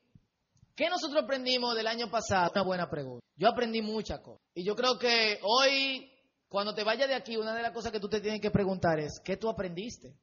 qué 0.75 0.89
nosotros 0.89 1.23
aprendimos 1.23 1.75
del 1.75 1.87
año 1.87 2.11
pasado? 2.11 2.51
Una 2.55 2.63
buena 2.63 2.91
pregunta. 2.91 3.25
Yo 3.37 3.49
aprendí 3.49 3.83
muchas 3.83 4.21
cosas. 4.21 4.41
Y 4.55 4.65
yo 4.65 4.75
creo 4.75 4.99
que 4.99 5.39
hoy, 5.43 6.11
cuando 6.49 6.75
te 6.75 6.85
vayas 6.85 7.09
de 7.09 7.15
aquí, 7.15 7.37
una 7.37 7.55
de 7.55 7.63
las 7.63 7.73
cosas 7.73 7.93
que 7.93 8.01
tú 8.01 8.09
te 8.09 8.21
tienes 8.21 8.41
que 8.41 8.51
preguntar 8.51 8.99
es, 8.99 9.21
¿qué 9.25 9.37
tú 9.37 9.49
aprendiste? 9.49 10.15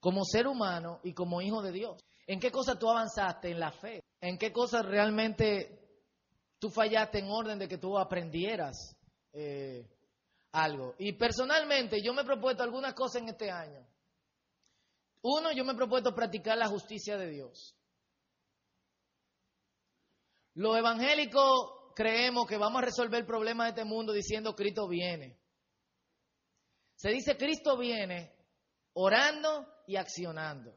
Como 0.00 0.24
ser 0.24 0.46
humano 0.46 1.00
y 1.02 1.12
como 1.12 1.42
hijo 1.42 1.62
de 1.62 1.72
Dios. 1.72 2.00
¿En 2.26 2.40
qué 2.40 2.50
cosas 2.50 2.78
tú 2.78 2.88
avanzaste 2.90 3.50
en 3.50 3.60
la 3.60 3.72
fe? 3.72 4.02
¿En 4.20 4.38
qué 4.38 4.52
cosas 4.52 4.84
realmente 4.84 5.78
tú 6.58 6.70
fallaste 6.70 7.18
en 7.20 7.30
orden 7.30 7.58
de 7.58 7.68
que 7.68 7.78
tú 7.78 7.98
aprendieras 7.98 8.96
eh, 9.32 9.86
algo. 10.52 10.94
Y 10.98 11.12
personalmente 11.12 12.02
yo 12.02 12.12
me 12.12 12.22
he 12.22 12.24
propuesto 12.24 12.62
algunas 12.62 12.94
cosas 12.94 13.22
en 13.22 13.28
este 13.28 13.50
año. 13.50 13.86
Uno, 15.22 15.52
yo 15.52 15.64
me 15.64 15.72
he 15.72 15.76
propuesto 15.76 16.14
practicar 16.14 16.56
la 16.56 16.68
justicia 16.68 17.16
de 17.16 17.28
Dios. 17.28 17.74
Los 20.58 20.76
evangélicos 20.76 21.92
creemos 21.94 22.48
que 22.48 22.56
vamos 22.56 22.82
a 22.82 22.86
resolver 22.86 23.20
el 23.20 23.26
problema 23.26 23.62
de 23.62 23.70
este 23.70 23.84
mundo 23.84 24.12
diciendo 24.12 24.56
Cristo 24.56 24.88
viene. 24.88 25.38
Se 26.96 27.10
dice 27.10 27.36
Cristo 27.36 27.78
viene 27.78 28.34
orando 28.94 29.68
y 29.86 29.94
accionando. 29.94 30.76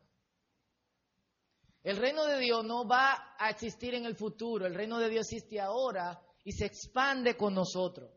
El 1.81 1.97
reino 1.97 2.25
de 2.25 2.37
Dios 2.37 2.63
no 2.63 2.87
va 2.87 3.33
a 3.39 3.49
existir 3.49 3.95
en 3.95 4.05
el 4.05 4.15
futuro, 4.15 4.67
el 4.67 4.75
reino 4.75 4.99
de 4.99 5.09
Dios 5.09 5.25
existe 5.31 5.59
ahora 5.59 6.21
y 6.43 6.51
se 6.51 6.67
expande 6.67 7.35
con 7.35 7.55
nosotros 7.55 8.11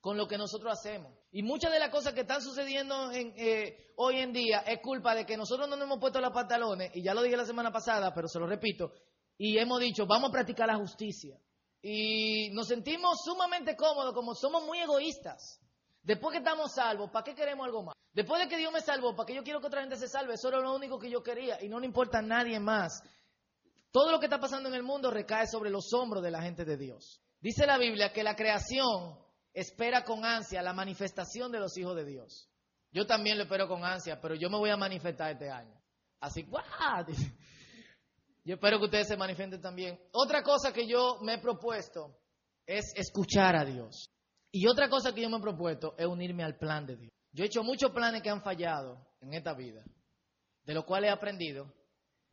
con 0.00 0.16
lo 0.16 0.28
que 0.28 0.38
nosotros 0.38 0.72
hacemos. 0.72 1.12
Y 1.32 1.42
muchas 1.42 1.72
de 1.72 1.80
las 1.80 1.90
cosas 1.90 2.14
que 2.14 2.20
están 2.20 2.40
sucediendo 2.40 3.10
eh, 3.12 3.92
hoy 3.96 4.18
en 4.20 4.32
día 4.32 4.60
es 4.60 4.80
culpa 4.80 5.14
de 5.14 5.26
que 5.26 5.36
nosotros 5.36 5.68
no 5.68 5.76
nos 5.76 5.84
hemos 5.84 5.98
puesto 5.98 6.20
los 6.20 6.32
pantalones, 6.32 6.92
y 6.94 7.02
ya 7.02 7.12
lo 7.12 7.22
dije 7.22 7.36
la 7.36 7.44
semana 7.44 7.72
pasada, 7.72 8.14
pero 8.14 8.28
se 8.28 8.38
lo 8.38 8.46
repito, 8.46 8.92
y 9.38 9.56
hemos 9.56 9.80
dicho, 9.80 10.04
vamos 10.06 10.30
a 10.30 10.32
practicar 10.32 10.66
la 10.66 10.76
justicia. 10.76 11.38
Y 11.80 12.50
nos 12.50 12.66
sentimos 12.66 13.18
sumamente 13.24 13.76
cómodos, 13.76 14.12
como 14.12 14.34
somos 14.34 14.64
muy 14.64 14.80
egoístas. 14.80 15.60
Después 16.02 16.32
que 16.32 16.38
estamos 16.38 16.74
salvos, 16.74 17.10
¿para 17.10 17.24
qué 17.24 17.34
queremos 17.34 17.64
algo 17.64 17.84
más? 17.84 17.94
Después 18.12 18.42
de 18.42 18.48
que 18.48 18.56
Dios 18.58 18.72
me 18.72 18.80
salvó, 18.80 19.14
¿para 19.14 19.26
qué 19.26 19.34
yo 19.34 19.44
quiero 19.44 19.60
que 19.60 19.68
otra 19.68 19.82
gente 19.82 19.96
se 19.96 20.08
salve? 20.08 20.34
Eso 20.34 20.48
era 20.48 20.58
lo 20.58 20.74
único 20.74 20.98
que 20.98 21.08
yo 21.08 21.22
quería 21.22 21.62
y 21.62 21.68
no 21.68 21.78
le 21.78 21.86
importa 21.86 22.18
a 22.18 22.22
nadie 22.22 22.58
más. 22.58 23.00
Todo 23.92 24.10
lo 24.10 24.18
que 24.18 24.26
está 24.26 24.40
pasando 24.40 24.68
en 24.68 24.74
el 24.74 24.82
mundo 24.82 25.10
recae 25.10 25.46
sobre 25.46 25.70
los 25.70 25.92
hombros 25.92 26.22
de 26.22 26.30
la 26.30 26.42
gente 26.42 26.64
de 26.64 26.76
Dios. 26.76 27.22
Dice 27.40 27.64
la 27.66 27.78
Biblia 27.78 28.12
que 28.12 28.24
la 28.24 28.34
creación 28.34 29.18
espera 29.52 30.02
con 30.02 30.24
ansia 30.24 30.62
la 30.62 30.72
manifestación 30.72 31.52
de 31.52 31.60
los 31.60 31.76
hijos 31.78 31.94
de 31.94 32.04
Dios. 32.04 32.50
Yo 32.90 33.06
también 33.06 33.36
lo 33.36 33.44
espero 33.44 33.68
con 33.68 33.84
ansia, 33.84 34.20
pero 34.20 34.34
yo 34.34 34.50
me 34.50 34.58
voy 34.58 34.70
a 34.70 34.76
manifestar 34.76 35.30
este 35.30 35.50
año. 35.50 35.80
Así, 36.20 36.42
¡guau! 36.42 36.64
Yo 38.48 38.54
espero 38.54 38.78
que 38.78 38.86
ustedes 38.86 39.08
se 39.08 39.16
manifiesten 39.18 39.60
también. 39.60 40.00
Otra 40.10 40.42
cosa 40.42 40.72
que 40.72 40.86
yo 40.88 41.18
me 41.20 41.34
he 41.34 41.38
propuesto 41.38 42.16
es 42.64 42.94
escuchar 42.96 43.54
a 43.54 43.62
Dios. 43.62 44.10
Y 44.50 44.66
otra 44.66 44.88
cosa 44.88 45.14
que 45.14 45.20
yo 45.20 45.28
me 45.28 45.36
he 45.36 45.42
propuesto 45.42 45.94
es 45.98 46.06
unirme 46.06 46.42
al 46.42 46.56
plan 46.56 46.86
de 46.86 46.96
Dios. 46.96 47.12
Yo 47.30 47.44
he 47.44 47.48
hecho 47.48 47.62
muchos 47.62 47.90
planes 47.90 48.22
que 48.22 48.30
han 48.30 48.40
fallado 48.40 49.06
en 49.20 49.34
esta 49.34 49.52
vida, 49.52 49.84
de 50.64 50.72
lo 50.72 50.86
cual 50.86 51.04
he 51.04 51.10
aprendido 51.10 51.74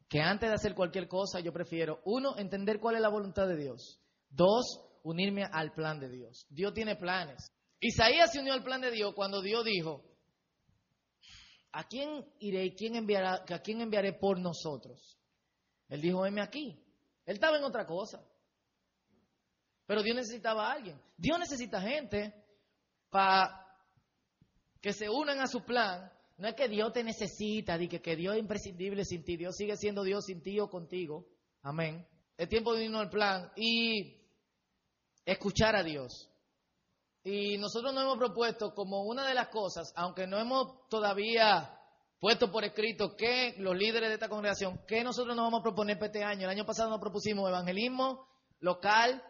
que 0.08 0.22
antes 0.22 0.48
de 0.48 0.56
hacer 0.56 0.74
cualquier 0.74 1.10
cosa 1.10 1.42
yo 1.42 1.52
prefiero, 1.52 2.00
uno, 2.06 2.38
entender 2.38 2.80
cuál 2.80 2.96
es 2.96 3.02
la 3.02 3.10
voluntad 3.10 3.46
de 3.50 3.58
Dios. 3.58 4.00
Dos, 4.30 4.64
unirme 5.04 5.44
al 5.52 5.74
plan 5.74 6.00
de 6.00 6.08
Dios. 6.08 6.46
Dios 6.48 6.74
tiene 6.74 6.96
planes. 6.96 7.52
Isaías 7.82 8.32
se 8.32 8.40
unió 8.40 8.54
al 8.54 8.64
plan 8.64 8.80
de 8.80 8.92
Dios 8.92 9.14
cuando 9.14 9.42
Dios 9.42 9.66
dijo, 9.66 10.06
¿a 11.74 11.86
quién 11.90 12.26
iré 12.40 12.68
y 12.68 12.76
quién 12.78 12.96
enviará, 12.96 13.44
a 13.50 13.60
quién 13.60 13.82
enviaré 13.82 14.14
por 14.14 14.40
nosotros? 14.40 15.18
Él 15.90 16.02
dijo, 16.02 16.22
venme 16.22 16.42
aquí. 16.42 16.82
Él 17.26 17.36
estaba 17.36 17.58
en 17.58 17.64
otra 17.64 17.86
cosa. 17.86 18.24
Pero 19.86 20.02
Dios 20.02 20.16
necesitaba 20.16 20.68
a 20.68 20.74
alguien. 20.74 21.00
Dios 21.18 21.38
necesita 21.40 21.82
gente 21.82 22.34
para 23.10 23.66
que 24.82 24.94
se 24.94 25.10
unan 25.10 25.40
a 25.40 25.48
su 25.48 25.64
plan. 25.64 26.12
No 26.38 26.48
es 26.48 26.56
que 26.56 26.68
Dios 26.68 26.92
te 26.92 27.04
necesita, 27.04 27.78
que, 27.78 28.02
que 28.02 28.16
Dios 28.16 28.36
es 28.36 28.42
imprescindible 28.42 29.06
sin 29.06 29.24
ti. 29.24 29.38
Dios 29.38 29.56
sigue 29.56 29.78
siendo 29.78 30.04
Dios 30.04 30.26
sin 30.26 30.42
ti 30.42 30.60
o 30.60 30.70
contigo. 30.70 31.28
Amén. 31.62 32.06
Es 32.38 32.50
tiempo 32.50 32.74
de 32.74 32.80
unirnos 32.80 33.02
al 33.02 33.10
plan. 33.10 33.52
Y 33.56 34.22
escuchar 35.24 35.76
a 35.76 35.84
Dios. 35.84 36.30
Y 37.24 37.58
nosotros 37.58 37.94
nos 37.94 38.04
hemos 38.04 38.18
propuesto 38.18 38.74
como 38.74 39.04
una 39.04 39.28
de 39.28 39.34
las 39.34 39.48
cosas, 39.48 39.92
aunque 39.96 40.28
no 40.28 40.38
hemos 40.40 40.88
todavía 40.90 41.76
puesto 42.20 42.52
por 42.52 42.64
escrito 42.64 43.16
que 43.16 43.56
los 43.58 43.76
líderes 43.76 44.10
de 44.10 44.16
esta 44.16 44.30
congregación, 44.30 44.80
que 44.88 45.04
nosotros 45.04 45.36
nos 45.36 45.46
vamos 45.46 45.60
a 45.60 45.64
proponer 45.64 45.98
para 45.98 46.08
este 46.08 46.24
año. 46.24 46.44
El 46.44 46.50
año 46.50 46.66
pasado 46.66 46.90
nos 46.90 47.00
propusimos 47.00 47.48
evangelismo 47.48 48.28
local 48.60 49.22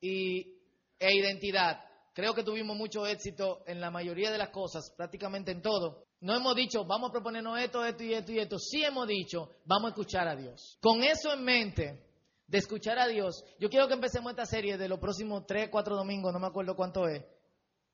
y, 0.00 0.58
e 0.98 1.14
identidad. 1.14 1.80
Creo 2.12 2.34
que 2.34 2.44
tuvimos 2.44 2.76
mucho 2.76 3.06
éxito 3.06 3.64
en 3.66 3.80
la 3.80 3.90
mayoría 3.90 4.30
de 4.30 4.38
las 4.38 4.50
cosas, 4.50 4.92
prácticamente 4.96 5.50
en 5.50 5.62
todo. 5.62 6.04
No 6.20 6.34
hemos 6.34 6.54
dicho, 6.54 6.84
vamos 6.84 7.10
a 7.10 7.12
proponernos 7.12 7.58
esto, 7.58 7.84
esto 7.84 8.04
y 8.04 8.14
esto 8.14 8.32
y 8.32 8.38
esto. 8.38 8.58
Sí 8.58 8.84
hemos 8.84 9.06
dicho, 9.08 9.50
vamos 9.64 9.86
a 9.86 9.88
escuchar 9.90 10.28
a 10.28 10.36
Dios. 10.36 10.78
Con 10.80 11.02
eso 11.02 11.32
en 11.32 11.44
mente, 11.44 12.04
de 12.46 12.58
escuchar 12.58 12.98
a 12.98 13.08
Dios. 13.08 13.44
Yo 13.58 13.68
quiero 13.68 13.88
que 13.88 13.94
empecemos 13.94 14.30
esta 14.30 14.46
serie 14.46 14.78
de 14.78 14.88
los 14.88 14.98
próximos 14.98 15.44
tres, 15.46 15.68
cuatro 15.70 15.96
domingos, 15.96 16.32
no 16.32 16.38
me 16.38 16.46
acuerdo 16.46 16.76
cuánto 16.76 17.08
es, 17.08 17.24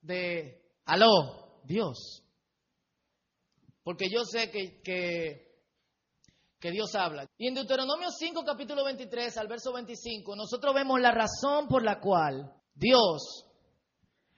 de 0.02 0.62
aló, 0.84 1.62
Dios. 1.64 2.22
Porque 3.90 4.08
yo 4.08 4.24
sé 4.24 4.52
que, 4.52 4.80
que, 6.60 6.70
Dios 6.70 6.94
habla. 6.94 7.26
Y 7.36 7.48
en 7.48 7.54
Deuteronomio 7.54 8.08
5, 8.16 8.44
capítulo 8.44 8.84
23, 8.84 9.36
al 9.36 9.48
verso 9.48 9.72
25, 9.72 10.36
nosotros 10.36 10.72
vemos 10.76 11.00
la 11.00 11.10
razón 11.10 11.66
por 11.66 11.82
la 11.82 11.98
cual 11.98 12.54
Dios 12.72 13.48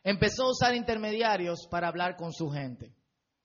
empezó 0.02 0.44
a 0.44 0.52
usar 0.52 0.75
intermediarios 0.75 1.68
para 1.71 1.88
hablar 1.88 2.16
con 2.16 2.32
su 2.32 2.49
gente. 2.49 2.94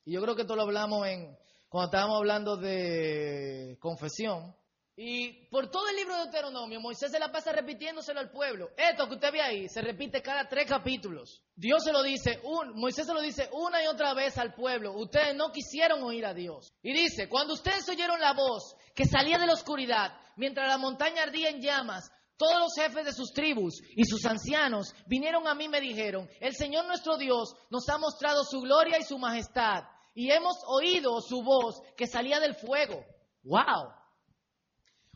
Y 0.05 0.13
yo 0.13 0.21
creo 0.21 0.33
que 0.33 0.43
esto 0.43 0.55
lo 0.55 0.61
hablamos 0.61 1.05
en, 1.07 1.37
cuando 1.67 1.87
estábamos 1.87 2.19
hablando 2.19 2.55
de 2.55 3.75
confesión. 3.81 4.55
Y 4.99 5.47
por 5.49 5.69
todo 5.69 5.87
el 5.89 5.95
libro 5.95 6.15
de 6.15 6.23
Deuteronomio, 6.23 6.81
Moisés 6.81 7.11
se 7.11 7.19
la 7.19 7.31
pasa 7.31 7.51
repitiéndoselo 7.51 8.19
al 8.19 8.31
pueblo. 8.31 8.71
Esto 8.75 9.07
que 9.07 9.13
usted 9.13 9.31
ve 9.31 9.41
ahí 9.43 9.69
se 9.69 9.79
repite 9.83 10.23
cada 10.23 10.49
tres 10.49 10.67
capítulos. 10.67 11.43
Dios 11.55 11.83
se 11.83 11.91
lo 11.91 12.01
dice, 12.01 12.41
un, 12.43 12.73
Moisés 12.73 13.05
se 13.05 13.13
lo 13.13 13.21
dice 13.21 13.47
una 13.51 13.83
y 13.83 13.85
otra 13.85 14.15
vez 14.15 14.39
al 14.39 14.55
pueblo. 14.55 14.93
Ustedes 14.93 15.35
no 15.35 15.51
quisieron 15.51 16.01
oír 16.01 16.25
a 16.25 16.33
Dios. 16.33 16.73
Y 16.81 16.93
dice, 16.93 17.29
cuando 17.29 17.53
ustedes 17.53 17.87
oyeron 17.87 18.19
la 18.19 18.33
voz 18.33 18.75
que 18.95 19.05
salía 19.05 19.37
de 19.37 19.45
la 19.45 19.53
oscuridad, 19.53 20.19
mientras 20.35 20.67
la 20.67 20.79
montaña 20.79 21.21
ardía 21.21 21.49
en 21.49 21.61
llamas, 21.61 22.11
todos 22.35 22.57
los 22.57 22.73
jefes 22.75 23.05
de 23.05 23.13
sus 23.13 23.31
tribus 23.33 23.79
y 23.95 24.03
sus 24.03 24.25
ancianos 24.25 24.95
vinieron 25.05 25.47
a 25.47 25.53
mí 25.53 25.65
y 25.65 25.69
me 25.69 25.79
dijeron, 25.79 26.27
el 26.39 26.55
Señor 26.55 26.85
nuestro 26.87 27.17
Dios 27.17 27.53
nos 27.69 27.87
ha 27.89 27.99
mostrado 27.99 28.43
su 28.43 28.61
gloria 28.61 28.97
y 28.97 29.03
su 29.03 29.19
majestad 29.19 29.83
y 30.15 30.31
hemos 30.31 30.55
oído 30.65 31.21
su 31.21 31.43
voz 31.43 31.83
que 31.95 32.07
salía 32.07 32.39
del 32.39 32.55
fuego. 32.55 33.05
¡Wow! 33.43 33.93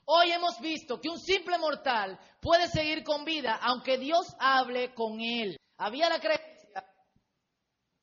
Hoy 0.05 0.31
hemos 0.31 0.59
visto 0.59 0.99
que 0.99 1.09
un 1.09 1.19
simple 1.19 1.57
mortal 1.57 2.19
puede 2.41 2.67
seguir 2.67 3.03
con 3.03 3.23
vida 3.23 3.59
aunque 3.61 3.97
Dios 3.97 4.35
hable 4.39 4.93
con 4.93 5.19
él. 5.19 5.57
Había 5.77 6.09
la 6.09 6.19
creencia 6.19 6.85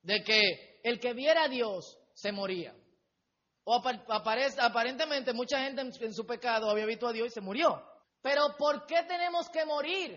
de 0.03 0.23
que 0.23 0.81
el 0.83 0.99
que 1.01 1.13
viera 1.13 1.45
a 1.45 1.49
Dios 1.49 1.99
se 2.15 2.33
moría. 2.33 2.75
O 3.65 3.83
aparentemente 4.59 5.33
mucha 5.35 5.61
gente 5.61 5.83
en 5.83 6.15
su 6.15 6.25
pecado 6.27 6.71
había 6.71 6.87
visto 6.87 7.07
a 7.07 7.13
Dios 7.13 7.29
y 7.29 7.31
se 7.31 7.41
murió. 7.41 7.83
Pero 8.23 8.57
¿por 8.57 8.87
qué 8.87 9.03
tenemos 9.03 9.49
que 9.51 9.65
morir? 9.67 10.15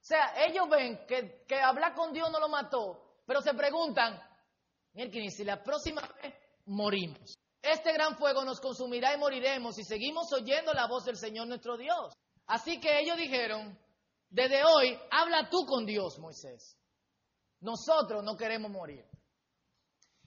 O 0.00 0.04
sea, 0.04 0.34
ellos 0.46 0.68
ven 0.68 1.04
que, 1.06 1.44
que 1.48 1.56
hablar 1.56 1.94
con 1.94 2.12
Dios 2.12 2.30
no 2.30 2.38
lo 2.38 2.48
mató, 2.48 3.22
pero 3.26 3.40
se 3.42 3.54
preguntan, 3.54 4.20
si 4.94 5.44
la 5.44 5.62
próxima 5.62 6.00
vez 6.22 6.32
morimos. 6.66 7.36
Este 7.72 7.92
gran 7.92 8.16
fuego 8.16 8.44
nos 8.44 8.60
consumirá 8.60 9.14
y 9.14 9.18
moriremos 9.18 9.74
si 9.74 9.84
seguimos 9.84 10.32
oyendo 10.32 10.72
la 10.72 10.86
voz 10.86 11.04
del 11.04 11.16
Señor 11.16 11.48
nuestro 11.48 11.76
Dios. 11.76 12.14
Así 12.46 12.78
que 12.78 13.00
ellos 13.00 13.16
dijeron, 13.16 13.76
desde 14.28 14.64
hoy, 14.64 14.96
habla 15.10 15.48
tú 15.50 15.66
con 15.66 15.84
Dios, 15.84 16.18
Moisés. 16.18 16.78
Nosotros 17.60 18.22
no 18.22 18.36
queremos 18.36 18.70
morir. 18.70 19.04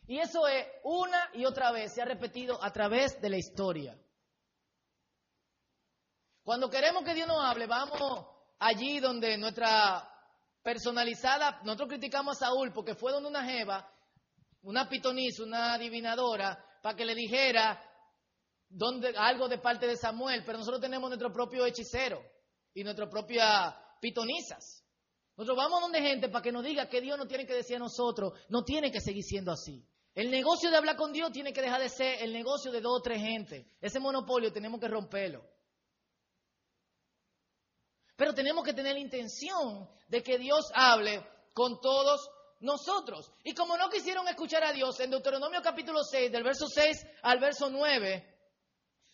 Y 0.07 0.19
eso 0.19 0.47
es 0.47 0.67
una 0.83 1.29
y 1.33 1.45
otra 1.45 1.71
vez, 1.71 1.93
se 1.93 2.01
ha 2.01 2.05
repetido 2.05 2.61
a 2.61 2.71
través 2.71 3.21
de 3.21 3.29
la 3.29 3.37
historia. 3.37 3.97
Cuando 6.43 6.69
queremos 6.69 7.03
que 7.03 7.13
Dios 7.13 7.27
nos 7.27 7.43
hable, 7.43 7.67
vamos 7.67 8.25
allí 8.57 8.99
donde 8.99 9.37
nuestra 9.37 10.03
personalizada, 10.63 11.61
nosotros 11.63 11.89
criticamos 11.89 12.37
a 12.37 12.47
Saúl 12.47 12.73
porque 12.73 12.95
fue 12.95 13.11
donde 13.11 13.29
una 13.29 13.45
jeva, 13.45 13.89
una 14.63 14.89
pitonisa, 14.89 15.43
una 15.43 15.75
adivinadora, 15.75 16.65
para 16.81 16.95
que 16.95 17.05
le 17.05 17.15
dijera 17.15 17.81
algo 19.17 19.47
de 19.47 19.57
parte 19.57 19.87
de 19.87 19.97
Samuel, 19.97 20.43
pero 20.45 20.57
nosotros 20.57 20.81
tenemos 20.81 21.09
nuestro 21.09 21.31
propio 21.31 21.65
hechicero 21.65 22.21
y 22.73 22.83
nuestra 22.83 23.09
propia 23.09 23.75
pitonizas. 23.99 24.85
Nosotros 25.35 25.57
vamos 25.57 25.81
donde 25.81 26.01
gente 26.01 26.29
para 26.29 26.43
que 26.43 26.51
nos 26.51 26.63
diga 26.63 26.89
que 26.89 27.01
Dios 27.01 27.17
no 27.17 27.25
tiene 27.25 27.45
que 27.45 27.53
decir 27.53 27.77
a 27.77 27.79
nosotros, 27.79 28.33
no 28.49 28.63
tiene 28.63 28.91
que 28.91 28.99
seguir 28.99 29.23
siendo 29.23 29.51
así. 29.51 29.85
El 30.13 30.31
negocio 30.31 30.69
de 30.69 30.77
hablar 30.77 30.97
con 30.97 31.13
Dios 31.13 31.31
tiene 31.31 31.53
que 31.53 31.61
dejar 31.61 31.81
de 31.81 31.89
ser 31.89 32.21
el 32.21 32.33
negocio 32.33 32.71
de 32.71 32.81
dos 32.81 32.99
o 32.99 33.01
tres 33.01 33.21
gente. 33.21 33.71
Ese 33.79 33.99
monopolio 33.99 34.51
tenemos 34.51 34.79
que 34.79 34.87
romperlo. 34.87 35.43
Pero 38.17 38.33
tenemos 38.33 38.65
que 38.65 38.73
tener 38.73 38.93
la 38.93 38.99
intención 38.99 39.89
de 40.09 40.21
que 40.21 40.37
Dios 40.37 40.65
hable 40.73 41.25
con 41.53 41.79
todos 41.79 42.29
nosotros. 42.59 43.31
Y 43.43 43.53
como 43.53 43.77
no 43.77 43.89
quisieron 43.89 44.27
escuchar 44.27 44.63
a 44.63 44.73
Dios, 44.73 44.99
en 44.99 45.11
Deuteronomio 45.11 45.61
capítulo 45.61 46.03
6, 46.03 46.31
del 46.31 46.43
verso 46.43 46.67
6 46.67 47.05
al 47.23 47.39
verso 47.39 47.69
9, 47.69 48.37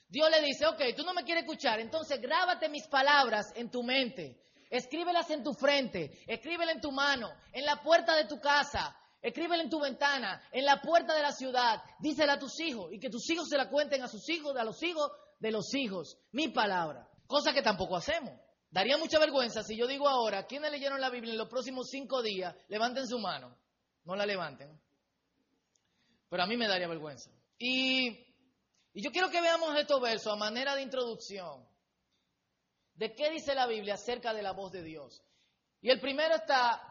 Dios 0.08 0.30
le 0.30 0.42
dice, 0.42 0.66
ok, 0.66 0.82
tú 0.96 1.04
no 1.04 1.14
me 1.14 1.24
quieres 1.24 1.44
escuchar, 1.44 1.80
entonces 1.80 2.22
grábate 2.22 2.70
mis 2.70 2.88
palabras 2.88 3.48
en 3.55 3.70
tu 3.70 3.84
mente, 3.84 4.40
escríbelas 4.70 5.29
en 5.31 5.44
tu 5.44 5.53
frente, 5.53 6.24
escríbelas 6.27 6.75
en 6.75 6.81
tu 6.81 6.92
mano, 6.92 7.29
en 7.51 7.66
la 7.66 7.81
puerta 7.81 8.16
de 8.16 8.25
tu 8.25 8.40
casa, 8.40 8.96
escríbela 9.22 9.64
en 9.64 9.70
tu 9.70 9.79
ventana, 9.79 10.42
en 10.51 10.66
la 10.66 10.81
puerta 10.81 11.16
de 11.16 11.22
la 11.22 11.31
ciudad, 11.31 11.81
dísela 12.00 12.34
a 12.34 12.40
tus 12.40 12.60
hijos 12.60 12.92
y 12.94 13.00
que 13.00 13.10
tus 13.10 13.29
hijos 13.29 13.50
se 13.50 13.58
la 13.58 13.70
cuenten 13.70 14.03
a 14.03 14.08
sus 14.08 14.29
hijos, 14.29 14.55
a 14.55 14.64
los 14.64 14.81
hijos 14.84 15.12
de 15.40 15.51
los 15.51 15.74
hijos, 15.74 16.18
mi 16.31 16.50
palabra, 16.50 17.10
cosa 17.27 17.53
que 17.53 17.62
tampoco 17.62 17.96
hacemos. 17.96 18.45
Daría 18.75 18.98
mucha 18.98 19.20
vergüenza 19.20 19.64
si 19.64 19.77
yo 19.77 19.88
digo 19.88 20.05
ahora, 20.05 20.46
¿quiénes 20.48 20.70
leyeron 20.70 21.00
la 21.00 21.09
Biblia 21.09 21.31
en 21.31 21.38
los 21.38 21.48
próximos 21.48 21.88
cinco 21.90 22.22
días? 22.22 22.53
Levanten 22.68 23.07
su 23.07 23.18
mano. 23.20 23.57
No 24.03 24.18
la 24.18 24.25
levanten. 24.25 24.77
Pero 26.29 26.44
a 26.44 26.46
mí 26.46 26.57
me 26.57 26.68
daría 26.68 26.90
vergüenza. 26.90 27.31
Y, 27.57 28.09
y 28.92 29.01
yo 29.01 29.11
quiero 29.11 29.29
que 29.29 29.40
veamos 29.40 29.79
estos 29.79 30.01
versos 30.01 30.33
a 30.33 30.35
manera 30.35 30.75
de 30.75 30.81
introducción. 30.81 31.66
¿De 32.96 33.16
qué 33.16 33.29
dice 33.29 33.55
la 33.55 33.66
Biblia 33.66 33.94
acerca 33.94 34.33
de 34.33 34.44
la 34.44 34.51
voz 34.51 34.74
de 34.74 34.83
Dios? 34.83 35.24
Y 35.79 35.90
el 35.90 36.01
primero 36.01 36.35
está 36.35 36.81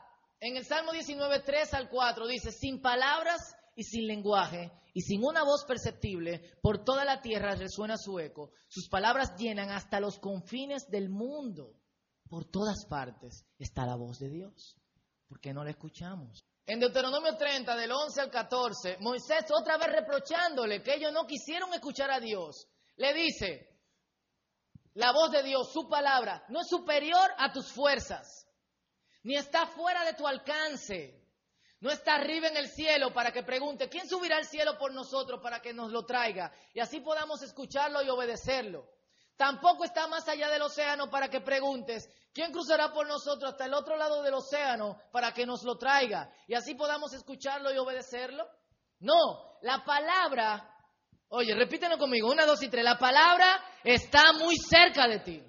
en 0.41 0.57
el 0.57 0.65
Salmo 0.65 0.91
19, 0.91 1.41
3 1.41 1.75
al 1.75 1.91
4. 1.91 2.27
Dice, 2.29 2.51
sin 2.51 2.81
palabras 2.81 3.55
y 3.75 3.85
sin 3.85 4.07
lenguaje 4.07 4.73
y 4.93 5.03
sin 5.03 5.25
una 5.25 5.43
voz 5.43 5.65
perceptible, 5.65 6.57
por 6.63 6.85
toda 6.85 7.05
la 7.05 7.21
tierra 7.21 7.57
resuena 7.57 7.97
su 7.97 8.19
eco. 8.21 8.53
Sus 8.69 8.89
palabras 8.89 9.35
llenan 9.37 9.71
hasta 9.71 9.99
los 9.99 10.19
confines 10.21 10.89
del 10.89 11.11
mundo. 11.11 11.75
Por 12.29 12.45
todas 12.45 12.87
partes 12.87 13.45
está 13.59 13.85
la 13.87 13.97
voz 13.97 14.19
de 14.21 14.31
Dios. 14.31 14.77
¿Por 15.27 15.41
qué 15.41 15.53
no 15.53 15.65
la 15.65 15.71
escuchamos? 15.71 16.47
En 16.67 16.81
Deuteronomio 16.81 17.37
30, 17.37 17.77
del 17.77 17.91
11 17.91 18.21
al 18.21 18.31
14, 18.31 18.99
Moisés 19.01 19.45
otra 19.51 19.77
vez 19.77 19.89
reprochándole 19.89 20.83
que 20.83 20.95
ellos 20.95 21.13
no 21.13 21.27
quisieron 21.27 21.75
escuchar 21.75 22.11
a 22.11 22.21
Dios, 22.21 22.69
le 22.97 23.13
dice, 23.13 23.69
la 24.95 25.13
voz 25.13 25.33
de 25.33 25.43
Dios, 25.43 25.73
su 25.73 25.89
palabra, 25.89 26.45
no 26.49 26.61
es 26.61 26.69
superior 26.69 27.31
a 27.37 27.53
tus 27.53 27.71
fuerzas, 27.71 28.47
ni 29.25 29.37
está 29.37 29.67
fuera 29.67 30.05
de 30.05 30.15
tu 30.15 30.27
alcance. 30.27 31.24
No 31.85 31.91
está 31.91 32.15
arriba 32.15 32.49
en 32.49 32.57
el 32.57 32.71
cielo 32.71 33.13
para 33.13 33.31
que 33.31 33.43
pregunte, 33.43 33.91
¿quién 33.91 34.09
subirá 34.09 34.39
al 34.39 34.47
cielo 34.47 34.79
por 34.79 34.95
nosotros 34.95 35.39
para 35.43 35.61
que 35.61 35.75
nos 35.75 35.93
lo 35.93 36.07
traiga? 36.07 36.51
Y 36.73 36.81
así 36.81 37.01
podamos 37.01 37.43
escucharlo 37.43 38.03
y 38.03 38.09
obedecerlo. 38.09 38.89
Tampoco 39.37 39.85
está 39.85 40.07
más 40.07 40.27
allá 40.27 40.49
del 40.49 40.63
océano 40.63 41.11
para 41.11 41.29
que 41.29 41.43
preguntes, 41.43 42.09
¿quién 42.33 42.53
cruzará 42.53 42.91
por 42.91 43.07
nosotros 43.07 43.53
hasta 43.53 43.67
el 43.67 43.75
otro 43.75 43.99
lado 43.99 44.23
del 44.23 44.33
océano 44.33 44.97
para 45.13 45.35
que 45.35 45.45
nos 45.45 45.63
lo 45.63 45.77
traiga? 45.77 46.33
Y 46.49 46.55
así 46.55 46.75
podamos 46.75 47.13
escucharlo 47.13 47.71
y 47.71 47.77
obedecerlo. 47.77 48.49
No, 49.01 49.59
la 49.61 49.85
palabra, 49.85 50.67
oye, 51.29 51.55
repítelo 51.55 51.99
conmigo, 51.99 52.31
una, 52.31 52.47
dos 52.47 52.63
y 52.63 52.71
tres, 52.71 52.83
la 52.83 52.97
palabra 52.97 53.63
está 53.83 54.33
muy 54.33 54.57
cerca 54.57 55.07
de 55.07 55.19
ti. 55.19 55.45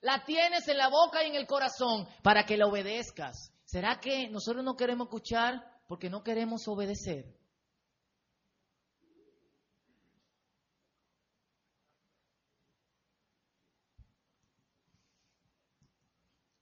La 0.00 0.24
tienes 0.24 0.66
en 0.68 0.78
la 0.78 0.88
boca 0.88 1.22
y 1.22 1.28
en 1.28 1.34
el 1.34 1.46
corazón 1.46 2.08
para 2.22 2.46
que 2.46 2.56
la 2.56 2.66
obedezcas. 2.66 3.51
¿Será 3.72 3.98
que 3.98 4.28
nosotros 4.28 4.62
no 4.62 4.76
queremos 4.76 5.06
escuchar 5.06 5.54
porque 5.88 6.10
no 6.10 6.22
queremos 6.22 6.68
obedecer? 6.68 7.24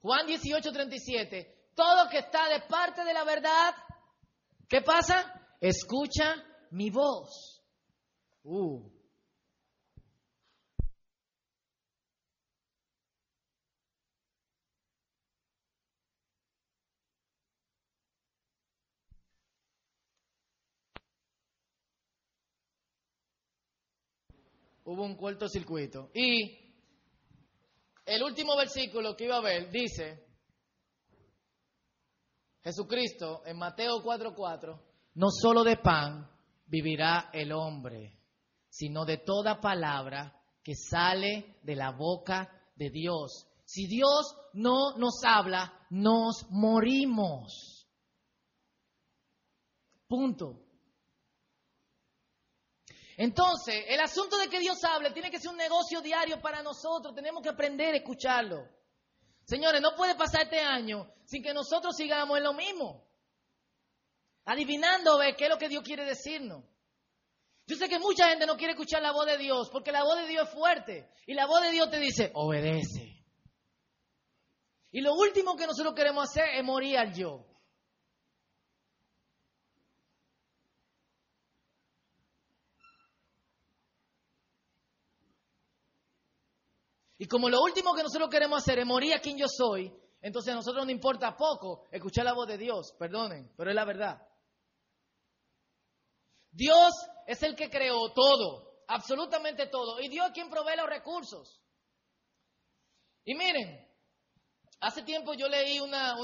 Juan 0.01 0.25
18, 0.25 0.71
37. 0.71 1.73
Todo 1.75 2.09
que 2.09 2.19
está 2.19 2.49
de 2.49 2.61
parte 2.69 3.03
de 3.03 3.13
la 3.13 3.25
verdad, 3.25 3.75
¿qué 4.69 4.81
pasa? 4.81 5.35
Escucha 5.61 6.37
mi 6.71 6.91
voz. 6.91 7.61
Uh, 8.45 8.89
hubo 24.91 25.05
un 25.05 25.17
cortocircuito. 25.17 26.11
Y 26.13 26.59
el 28.05 28.23
último 28.25 28.57
versículo 28.57 29.17
que 29.17 29.27
iba 29.27 29.37
a 29.37 29.41
ver 29.41 29.71
dice, 29.71 30.27
Jesucristo 32.63 33.43
en 33.47 33.57
Mateo 33.57 34.03
4:4, 34.03 34.81
no 35.15 35.29
solo 35.31 35.63
de 35.63 35.77
pan 35.77 36.29
vivirá 36.67 37.31
el 37.33 37.53
hombre, 37.53 38.19
sino 38.69 39.05
de 39.05 39.19
toda 39.19 39.61
palabra 39.61 40.37
que 40.63 40.75
sale 40.75 41.59
de 41.63 41.77
la 41.77 41.93
boca 41.93 42.51
de 42.75 42.91
Dios. 42.91 43.47
Si 43.65 43.87
Dios 43.87 44.35
no 44.55 44.97
nos 44.99 45.23
habla, 45.25 45.87
nos 45.91 46.47
morimos. 46.51 47.87
Punto. 50.09 50.70
Entonces, 53.21 53.85
el 53.87 54.01
asunto 54.01 54.39
de 54.39 54.49
que 54.49 54.61
Dios 54.61 54.83
hable 54.83 55.11
tiene 55.11 55.31
que 55.31 55.39
ser 55.39 55.51
un 55.51 55.59
negocio 55.59 56.01
diario 56.01 56.41
para 56.41 56.63
nosotros. 56.63 57.15
Tenemos 57.15 57.43
que 57.43 57.51
aprender 57.51 57.93
a 57.93 57.99
escucharlo. 57.99 58.67
Señores, 59.45 59.83
no 59.83 59.95
puede 59.95 60.15
pasar 60.15 60.45
este 60.45 60.59
año 60.59 61.07
sin 61.27 61.43
que 61.43 61.53
nosotros 61.53 61.95
sigamos 61.95 62.39
en 62.39 62.45
lo 62.45 62.55
mismo. 62.55 63.07
Adivinando 64.47 65.19
qué 65.37 65.45
es 65.45 65.51
lo 65.51 65.59
que 65.59 65.69
Dios 65.69 65.85
quiere 65.85 66.07
decirnos. 66.07 66.65
Yo 67.67 67.77
sé 67.77 67.91
que 67.91 67.99
mucha 67.99 68.27
gente 68.31 68.47
no 68.47 68.57
quiere 68.57 68.73
escuchar 68.73 69.03
la 69.03 69.13
voz 69.13 69.27
de 69.27 69.37
Dios 69.37 69.69
porque 69.71 69.93
la 69.93 70.03
voz 70.03 70.17
de 70.17 70.27
Dios 70.27 70.49
es 70.49 70.55
fuerte 70.55 71.13
y 71.27 71.35
la 71.35 71.45
voz 71.45 71.61
de 71.61 71.73
Dios 71.73 71.91
te 71.91 71.99
dice, 71.99 72.31
obedece. 72.33 73.23
Y 74.93 75.03
lo 75.03 75.13
último 75.13 75.57
que 75.57 75.67
nosotros 75.67 75.95
queremos 75.95 76.25
hacer 76.25 76.55
es 76.55 76.65
morir 76.65 76.97
al 76.97 77.13
yo. 77.13 77.50
Y 87.21 87.27
como 87.27 87.51
lo 87.51 87.61
último 87.61 87.95
que 87.95 88.03
nosotros 88.03 88.31
queremos 88.31 88.63
hacer 88.63 88.79
es 88.79 88.87
morir 88.87 89.13
a 89.13 89.21
quien 89.21 89.37
yo 89.37 89.45
soy, 89.47 89.93
entonces 90.23 90.55
a 90.55 90.57
nosotros 90.57 90.87
nos 90.87 90.91
importa 90.91 91.37
poco 91.37 91.87
escuchar 91.93 92.25
la 92.25 92.33
voz 92.33 92.49
de 92.49 92.57
Dios, 92.57 92.95
perdonen, 92.99 93.53
pero 93.59 93.69
es 93.69 93.77
la 93.77 93.85
verdad. 93.85 94.27
Dios 96.51 96.95
es 97.27 97.43
el 97.43 97.55
que 97.55 97.69
creó 97.69 98.11
todo, 98.15 98.85
absolutamente 98.89 99.67
todo, 99.67 100.01
y 100.01 100.09
Dios 100.09 100.29
es 100.29 100.33
quien 100.33 100.49
provee 100.49 100.79
los 100.79 100.89
recursos. 100.89 101.61
Y 103.27 103.35
miren, 103.35 103.87
hace 104.81 105.03
tiempo 105.03 105.35
yo 105.35 105.47
leí 105.47 105.79
una, 105.79 106.15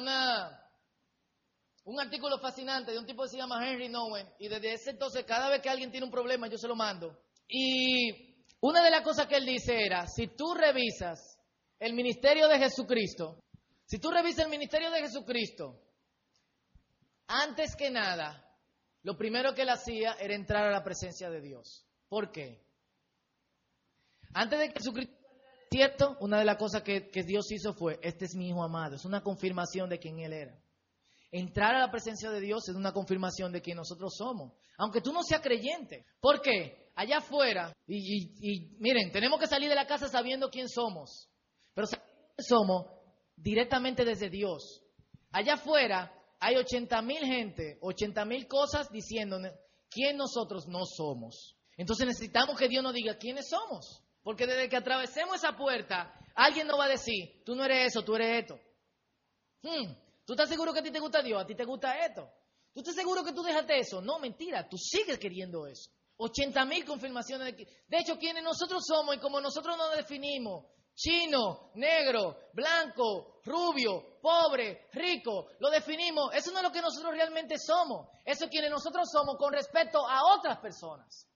un 1.84 2.00
artículo 2.00 2.38
fascinante 2.38 2.92
de 2.92 2.98
un 2.98 3.04
tipo 3.04 3.22
que 3.24 3.28
se 3.28 3.36
llama 3.36 3.68
Henry 3.68 3.90
Nowen, 3.90 4.32
y 4.38 4.48
desde 4.48 4.72
ese 4.72 4.90
entonces 4.92 5.26
cada 5.26 5.50
vez 5.50 5.60
que 5.60 5.68
alguien 5.68 5.90
tiene 5.90 6.06
un 6.06 6.10
problema 6.12 6.48
yo 6.48 6.56
se 6.56 6.66
lo 6.68 6.74
mando. 6.74 7.18
Y 7.46 8.35
una 8.60 8.82
de 8.82 8.90
las 8.90 9.02
cosas 9.02 9.26
que 9.26 9.36
él 9.36 9.46
dice 9.46 9.84
era, 9.84 10.06
si 10.06 10.28
tú 10.28 10.54
revisas 10.54 11.38
el 11.78 11.94
ministerio 11.94 12.48
de 12.48 12.58
Jesucristo, 12.58 13.44
si 13.84 13.98
tú 13.98 14.10
revisas 14.10 14.44
el 14.44 14.50
ministerio 14.50 14.90
de 14.90 15.00
Jesucristo, 15.00 15.80
antes 17.26 17.76
que 17.76 17.90
nada, 17.90 18.42
lo 19.02 19.16
primero 19.16 19.54
que 19.54 19.62
él 19.62 19.68
hacía 19.68 20.14
era 20.14 20.34
entrar 20.34 20.66
a 20.66 20.72
la 20.72 20.82
presencia 20.82 21.30
de 21.30 21.40
Dios. 21.40 21.86
¿Por 22.08 22.30
qué? 22.30 22.64
Antes 24.32 24.58
de 24.58 24.68
que 24.68 24.78
Jesucristo 24.78 25.16
cierto, 25.70 26.16
una 26.20 26.38
de 26.38 26.44
las 26.44 26.56
cosas 26.56 26.82
que, 26.82 27.08
que, 27.08 27.22
Dios 27.22 27.50
hizo 27.50 27.74
fue, 27.74 27.98
este 28.02 28.24
es 28.24 28.34
mi 28.34 28.48
hijo 28.48 28.62
amado, 28.62 28.96
es 28.96 29.04
una 29.04 29.22
confirmación 29.22 29.88
de 29.90 29.98
quién 29.98 30.18
Él 30.20 30.32
era. 30.32 30.58
Entrar 31.30 31.74
a 31.74 31.80
la 31.80 31.90
presencia 31.90 32.30
de 32.30 32.40
Dios 32.40 32.68
es 32.68 32.76
una 32.76 32.92
confirmación 32.92 33.52
de 33.52 33.60
quién 33.60 33.76
nosotros 33.76 34.14
somos, 34.16 34.52
aunque 34.78 35.00
tú 35.00 35.12
no 35.12 35.22
seas 35.22 35.42
creyente. 35.42 36.06
¿Por 36.20 36.40
qué? 36.40 36.85
Allá 36.96 37.18
afuera, 37.18 37.72
y, 37.86 38.76
miren, 38.78 39.12
tenemos 39.12 39.38
que 39.38 39.46
salir 39.46 39.68
de 39.68 39.74
la 39.74 39.86
casa 39.86 40.08
sabiendo 40.08 40.50
quién 40.50 40.68
somos, 40.68 41.30
pero 41.74 41.86
somos 42.38 42.86
directamente 43.36 44.04
desde 44.04 44.30
Dios. 44.30 44.82
Allá 45.30 45.54
afuera 45.54 46.12
hay 46.40 46.56
80 46.56 47.00
mil 47.02 47.18
gente, 47.18 47.78
80 47.82 48.24
mil 48.24 48.48
cosas 48.48 48.90
diciendo 48.90 49.38
quién 49.90 50.16
nosotros 50.16 50.66
no 50.66 50.84
somos. 50.86 51.56
Entonces 51.76 52.06
necesitamos 52.06 52.58
que 52.58 52.68
Dios 52.68 52.82
nos 52.82 52.94
diga 52.94 53.18
quiénes 53.18 53.48
somos, 53.48 54.02
porque 54.22 54.46
desde 54.46 54.68
que 54.70 54.76
atravesemos 54.76 55.36
esa 55.36 55.54
puerta, 55.54 56.18
alguien 56.34 56.66
nos 56.66 56.80
va 56.80 56.86
a 56.86 56.88
decir, 56.88 57.42
tú 57.44 57.54
no 57.54 57.64
eres 57.64 57.88
eso, 57.88 58.02
tú 58.02 58.16
eres 58.16 58.42
esto. 58.42 58.58
Hmm, 59.62 59.92
¿Tú 60.24 60.32
estás 60.32 60.48
seguro 60.48 60.72
que 60.72 60.80
a 60.80 60.82
ti 60.82 60.90
te 60.90 61.00
gusta 61.00 61.22
Dios? 61.22 61.42
¿A 61.42 61.46
ti 61.46 61.54
te 61.54 61.64
gusta 61.64 61.94
esto? 62.06 62.26
¿Tú 62.72 62.80
estás 62.80 62.94
seguro 62.94 63.22
que 63.22 63.32
tú 63.32 63.42
dejaste 63.42 63.78
eso? 63.78 64.00
No, 64.00 64.18
mentira, 64.18 64.66
tú 64.66 64.78
sigues 64.78 65.18
queriendo 65.18 65.66
eso. 65.66 65.90
80 66.18 66.64
mil 66.64 66.84
confirmaciones. 66.84 67.56
De, 67.56 67.66
de 67.86 67.98
hecho, 67.98 68.18
quienes 68.18 68.42
nosotros 68.42 68.84
somos 68.86 69.16
y 69.16 69.18
como 69.18 69.40
nosotros 69.40 69.76
nos 69.76 69.96
definimos, 69.96 70.64
chino, 70.94 71.70
negro, 71.74 72.36
blanco, 72.52 73.40
rubio, 73.44 74.18
pobre, 74.20 74.88
rico, 74.92 75.48
lo 75.60 75.70
definimos. 75.70 76.34
Eso 76.34 76.50
no 76.50 76.58
es 76.58 76.64
lo 76.64 76.72
que 76.72 76.80
nosotros 76.80 77.12
realmente 77.12 77.56
somos. 77.58 78.08
Eso 78.24 78.44
es 78.44 78.50
quienes 78.50 78.70
nosotros 78.70 79.08
somos 79.12 79.36
con 79.38 79.52
respecto 79.52 79.98
a 80.08 80.34
otras 80.36 80.58
personas. 80.58 81.28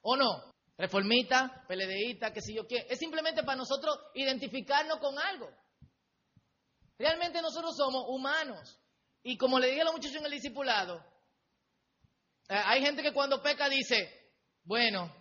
¿O 0.00 0.16
no? 0.16 0.52
Reformita, 0.76 1.64
peledeíta, 1.68 2.32
qué 2.32 2.40
sé 2.40 2.54
yo 2.54 2.66
qué. 2.66 2.86
Es 2.88 2.98
simplemente 2.98 3.44
para 3.44 3.58
nosotros 3.58 3.96
identificarnos 4.14 4.98
con 4.98 5.18
algo. 5.18 5.48
Realmente 6.98 7.42
nosotros 7.42 7.76
somos 7.76 8.04
humanos. 8.08 8.80
Y 9.22 9.36
como 9.36 9.58
le 9.58 9.68
dije 9.68 9.82
a 9.82 9.84
los 9.84 9.94
muchachos 9.94 10.16
en 10.16 10.24
el 10.24 10.32
discipulado, 10.32 11.04
hay 12.48 12.80
gente 12.82 13.02
que 13.02 13.12
cuando 13.12 13.42
peca 13.42 13.68
dice, 13.68 14.30
bueno, 14.64 15.12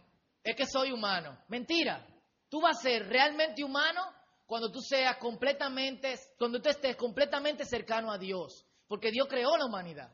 es 0.43 0.55
que 0.55 0.65
soy 0.65 0.91
humano. 0.91 1.37
Mentira. 1.47 2.07
Tú 2.49 2.59
vas 2.61 2.77
a 2.79 2.81
ser 2.81 3.07
realmente 3.07 3.63
humano 3.63 4.01
cuando 4.45 4.71
tú 4.71 4.81
seas 4.81 5.17
completamente, 5.17 6.19
cuando 6.37 6.61
tú 6.61 6.69
estés 6.69 6.95
completamente 6.95 7.65
cercano 7.65 8.11
a 8.11 8.17
Dios. 8.17 8.65
Porque 8.87 9.11
Dios 9.11 9.27
creó 9.29 9.55
la 9.55 9.65
humanidad. 9.65 10.13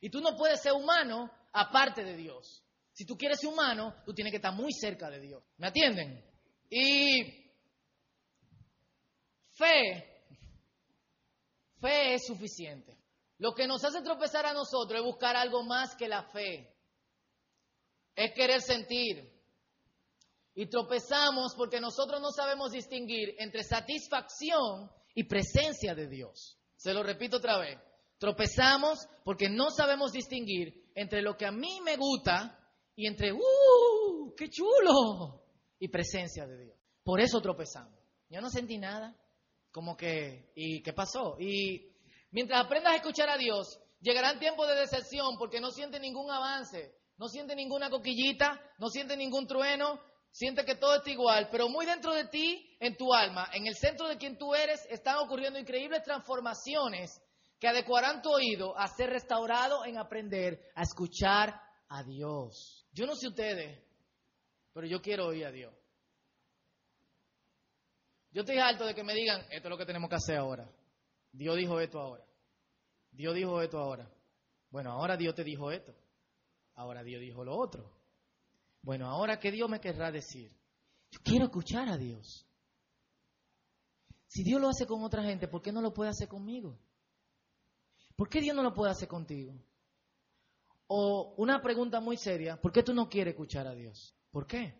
Y 0.00 0.08
tú 0.08 0.20
no 0.20 0.34
puedes 0.36 0.62
ser 0.62 0.72
humano 0.72 1.30
aparte 1.52 2.02
de 2.02 2.16
Dios. 2.16 2.64
Si 2.92 3.04
tú 3.04 3.16
quieres 3.16 3.38
ser 3.40 3.50
humano, 3.50 3.94
tú 4.04 4.14
tienes 4.14 4.30
que 4.30 4.36
estar 4.36 4.54
muy 4.54 4.72
cerca 4.72 5.10
de 5.10 5.20
Dios. 5.20 5.44
¿Me 5.58 5.66
atienden? 5.66 6.24
Y 6.70 7.50
fe, 9.52 10.24
fe 11.80 12.14
es 12.14 12.26
suficiente. 12.26 12.99
Lo 13.40 13.54
que 13.54 13.66
nos 13.66 13.82
hace 13.82 14.02
tropezar 14.02 14.44
a 14.44 14.52
nosotros 14.52 15.00
es 15.00 15.04
buscar 15.04 15.34
algo 15.34 15.62
más 15.62 15.96
que 15.96 16.08
la 16.08 16.24
fe. 16.24 16.76
Es 18.14 18.34
querer 18.34 18.60
sentir. 18.60 19.32
Y 20.54 20.66
tropezamos 20.66 21.54
porque 21.56 21.80
nosotros 21.80 22.20
no 22.20 22.32
sabemos 22.32 22.70
distinguir 22.70 23.34
entre 23.38 23.64
satisfacción 23.64 24.90
y 25.14 25.24
presencia 25.24 25.94
de 25.94 26.06
Dios. 26.06 26.58
Se 26.76 26.92
lo 26.92 27.02
repito 27.02 27.38
otra 27.38 27.56
vez. 27.56 27.78
Tropezamos 28.18 29.08
porque 29.24 29.48
no 29.48 29.70
sabemos 29.70 30.12
distinguir 30.12 30.90
entre 30.94 31.22
lo 31.22 31.34
que 31.38 31.46
a 31.46 31.50
mí 31.50 31.80
me 31.82 31.96
gusta 31.96 32.58
y 32.94 33.06
entre, 33.06 33.32
¡uh! 33.32 34.34
¡Qué 34.36 34.50
chulo! 34.50 35.46
Y 35.78 35.88
presencia 35.88 36.46
de 36.46 36.58
Dios. 36.58 36.78
Por 37.02 37.22
eso 37.22 37.40
tropezamos. 37.40 37.98
Yo 38.28 38.42
no 38.42 38.50
sentí 38.50 38.76
nada. 38.76 39.16
Como 39.72 39.96
que, 39.96 40.52
¿y 40.54 40.82
qué 40.82 40.92
pasó? 40.92 41.36
Y 41.40 41.89
Mientras 42.30 42.64
aprendas 42.64 42.92
a 42.92 42.96
escuchar 42.96 43.28
a 43.28 43.36
Dios, 43.36 43.78
llegarán 44.00 44.38
tiempos 44.38 44.68
de 44.68 44.76
decepción 44.76 45.36
porque 45.38 45.60
no 45.60 45.70
siente 45.70 45.98
ningún 45.98 46.30
avance, 46.30 46.94
no 47.16 47.28
siente 47.28 47.54
ninguna 47.54 47.90
coquillita, 47.90 48.60
no 48.78 48.88
siente 48.88 49.16
ningún 49.16 49.46
trueno, 49.46 50.00
siente 50.30 50.64
que 50.64 50.76
todo 50.76 50.96
está 50.96 51.10
igual, 51.10 51.48
pero 51.50 51.68
muy 51.68 51.86
dentro 51.86 52.12
de 52.14 52.26
ti, 52.26 52.76
en 52.78 52.96
tu 52.96 53.12
alma, 53.12 53.48
en 53.52 53.66
el 53.66 53.74
centro 53.74 54.08
de 54.08 54.16
quien 54.16 54.38
tú 54.38 54.54
eres, 54.54 54.86
están 54.90 55.16
ocurriendo 55.16 55.58
increíbles 55.58 56.02
transformaciones 56.02 57.20
que 57.58 57.68
adecuarán 57.68 58.22
tu 58.22 58.30
oído 58.30 58.76
a 58.78 58.88
ser 58.88 59.10
restaurado 59.10 59.84
en 59.84 59.98
aprender 59.98 60.60
a 60.74 60.82
escuchar 60.82 61.60
a 61.88 62.02
Dios. 62.04 62.86
Yo 62.92 63.06
no 63.06 63.14
sé 63.16 63.28
ustedes, 63.28 63.84
pero 64.72 64.86
yo 64.86 65.02
quiero 65.02 65.26
oír 65.26 65.44
a 65.44 65.52
Dios. 65.52 65.74
Yo 68.32 68.42
estoy 68.42 68.58
alto 68.58 68.86
de 68.86 68.94
que 68.94 69.02
me 69.02 69.12
digan, 69.12 69.40
esto 69.50 69.68
es 69.68 69.70
lo 69.70 69.76
que 69.76 69.84
tenemos 69.84 70.08
que 70.08 70.16
hacer 70.16 70.36
ahora. 70.36 70.70
Dios 71.32 71.56
dijo 71.56 71.80
esto 71.80 72.00
ahora. 72.00 72.24
Dios 73.10 73.34
dijo 73.34 73.60
esto 73.62 73.78
ahora. 73.78 74.10
Bueno, 74.70 74.92
ahora 74.92 75.16
Dios 75.16 75.34
te 75.34 75.44
dijo 75.44 75.70
esto. 75.70 75.94
Ahora 76.74 77.02
Dios 77.02 77.20
dijo 77.20 77.44
lo 77.44 77.56
otro. 77.56 77.90
Bueno, 78.82 79.08
ahora 79.08 79.38
¿qué 79.38 79.50
Dios 79.50 79.68
me 79.68 79.80
querrá 79.80 80.10
decir? 80.10 80.52
Yo 81.10 81.20
quiero 81.22 81.46
escuchar 81.46 81.88
a 81.88 81.96
Dios. 81.96 82.46
Si 84.26 84.44
Dios 84.44 84.60
lo 84.60 84.68
hace 84.68 84.86
con 84.86 85.02
otra 85.02 85.24
gente, 85.24 85.48
¿por 85.48 85.60
qué 85.60 85.72
no 85.72 85.80
lo 85.82 85.92
puede 85.92 86.10
hacer 86.10 86.28
conmigo? 86.28 86.78
¿Por 88.16 88.28
qué 88.28 88.40
Dios 88.40 88.54
no 88.54 88.62
lo 88.62 88.72
puede 88.72 88.92
hacer 88.92 89.08
contigo? 89.08 89.54
O 90.86 91.34
una 91.36 91.60
pregunta 91.60 92.00
muy 92.00 92.16
seria, 92.16 92.60
¿por 92.60 92.72
qué 92.72 92.82
tú 92.82 92.94
no 92.94 93.08
quieres 93.08 93.32
escuchar 93.32 93.66
a 93.66 93.74
Dios? 93.74 94.14
¿Por 94.30 94.46
qué? 94.46 94.74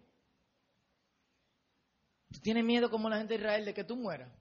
¿Tú 2.33 2.41
tienes 2.41 2.65
miedo 2.65 2.91
como 2.91 3.09
la 3.09 3.19
gente 3.19 3.35
de 3.35 3.41
Israel 3.41 3.65
de 3.65 3.75
que 3.75 3.85
tú 3.85 3.97
mueras? 3.97 4.33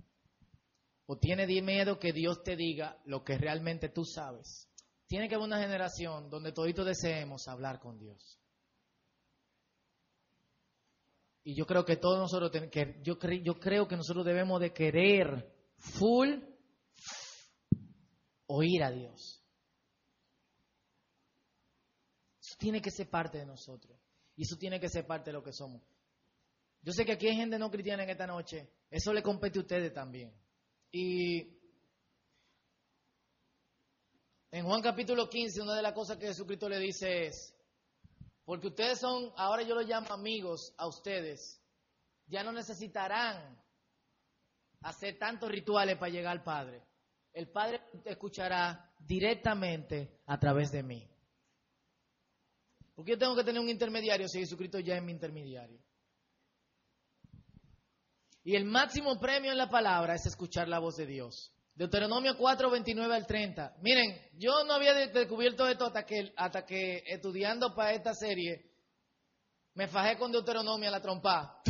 ¿O 1.12 1.18
tiene 1.18 1.48
miedo 1.48 1.98
que 1.98 2.14
Dios 2.14 2.44
te 2.44 2.56
diga 2.56 2.96
lo 3.06 3.24
que 3.24 3.36
realmente 3.36 3.90
tú 3.90 4.06
sabes? 4.06 4.70
Tiene 5.08 5.28
que 5.28 5.34
haber 5.34 5.48
una 5.48 5.60
generación 5.60 6.30
donde 6.30 6.52
toditos 6.52 6.86
deseemos 6.86 7.48
hablar 7.48 7.80
con 7.80 7.98
Dios. 7.98 8.40
Y 11.44 11.56
yo 11.58 11.66
creo 11.66 11.84
que 11.84 11.98
todos 11.98 12.20
nosotros, 12.20 12.52
que 12.70 13.02
yo, 13.02 13.18
yo 13.44 13.60
creo 13.60 13.88
que 13.88 13.98
nosotros 13.98 14.24
debemos 14.24 14.62
de 14.62 14.72
querer 14.72 15.52
full 15.80 16.30
oír 18.46 18.84
a 18.84 18.92
Dios. 18.92 19.44
Eso 22.40 22.56
tiene 22.60 22.84
que 22.84 22.92
ser 22.92 23.10
parte 23.10 23.40
de 23.40 23.48
nosotros. 23.48 24.00
Y 24.36 24.44
eso 24.44 24.58
tiene 24.60 24.80
que 24.80 24.90
ser 24.90 25.08
parte 25.08 25.32
de 25.32 25.34
lo 25.34 25.42
que 25.42 25.54
somos. 25.54 25.82
Yo 26.84 26.94
sé 26.94 27.04
que 27.04 27.14
aquí 27.14 27.28
hay 27.28 27.36
gente 27.36 27.58
no 27.58 27.72
cristiana 27.72 28.04
en 28.04 28.12
esta 28.12 28.28
noche. 28.28 28.70
Eso 28.92 29.12
le 29.12 29.24
compete 29.24 29.58
a 29.58 29.64
ustedes 29.64 29.92
también. 29.92 30.32
Y 30.92 31.60
en 34.52 34.66
Juan 34.66 34.82
capítulo 34.82 35.30
15, 35.30 35.62
una 35.62 35.76
de 35.76 35.84
las 35.84 35.94
cosas 35.94 36.18
que 36.18 36.28
Jesucristo 36.28 36.68
le 36.68 36.80
dice 36.80 37.28
es, 37.28 37.56
porque 38.46 38.68
ustedes 38.68 39.00
son, 39.00 39.32
ahora 39.38 39.62
yo 39.62 39.76
los 39.76 39.86
llamo 39.86 40.12
amigos 40.12 40.74
a 40.78 40.88
ustedes, 40.88 41.62
ya 42.26 42.44
no 42.44 42.52
necesitarán 42.52 43.62
hacer 44.82 45.20
tantos 45.20 45.50
rituales 45.50 45.98
para 45.98 46.12
llegar 46.12 46.36
al 46.36 46.44
Padre. 46.44 46.84
El 47.34 47.50
Padre 47.52 47.82
te 48.04 48.12
escuchará 48.12 48.92
directamente 48.98 50.20
a 50.26 50.40
través 50.40 50.72
de 50.72 50.82
mí. 50.82 51.08
Porque 52.96 53.12
yo 53.12 53.18
tengo 53.18 53.36
que 53.36 53.44
tener 53.44 53.62
un 53.62 53.70
intermediario 53.70 54.28
si 54.28 54.40
Jesucristo 54.40 54.80
ya 54.80 54.96
es 54.96 55.04
mi 55.04 55.12
intermediario. 55.12 55.80
Y 58.44 58.56
el 58.56 58.66
máximo 58.66 59.20
premio 59.20 59.52
en 59.52 59.58
la 59.58 59.70
palabra 59.70 60.16
es 60.16 60.26
escuchar 60.26 60.68
la 60.68 60.80
voz 60.80 60.96
de 60.96 61.06
Dios. 61.06 61.54
Deuteronomio 61.76 62.36
4, 62.38 62.70
29 62.70 63.16
al 63.16 63.26
30. 63.26 63.78
Miren, 63.82 64.20
yo 64.34 64.64
no 64.66 64.74
había 64.74 64.94
descubierto 64.94 65.68
esto 65.68 65.86
hasta 65.86 66.06
que, 66.06 66.34
hasta 66.36 66.66
que 66.66 67.04
estudiando 67.06 67.74
para 67.74 67.94
esta 67.94 68.14
serie 68.14 68.70
me 69.76 69.88
fajé 69.88 70.18
con 70.18 70.32
Deuteronomio 70.32 70.90
a 70.90 70.92
la 70.92 71.02
trompa. 71.02 71.62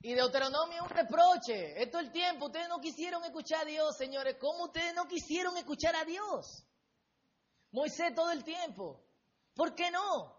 Y 0.00 0.14
Deuteronomio 0.14 0.76
es 0.76 0.82
un 0.82 0.88
reproche. 0.88 1.80
Esto 1.80 1.98
es 2.00 2.06
el 2.06 2.12
tiempo. 2.12 2.46
Ustedes 2.46 2.68
no 2.68 2.80
quisieron 2.80 3.22
escuchar 3.24 3.62
a 3.62 3.64
Dios, 3.66 3.96
señores. 3.96 4.36
¿Cómo 4.40 4.64
ustedes 4.64 4.94
no 4.94 5.06
quisieron 5.06 5.56
escuchar 5.56 5.94
a 5.94 6.04
Dios? 6.04 6.64
Moisés 7.70 8.14
todo 8.14 8.30
el 8.32 8.42
tiempo. 8.42 9.04
¿Por 9.54 9.74
qué 9.74 9.90
no? 9.90 10.34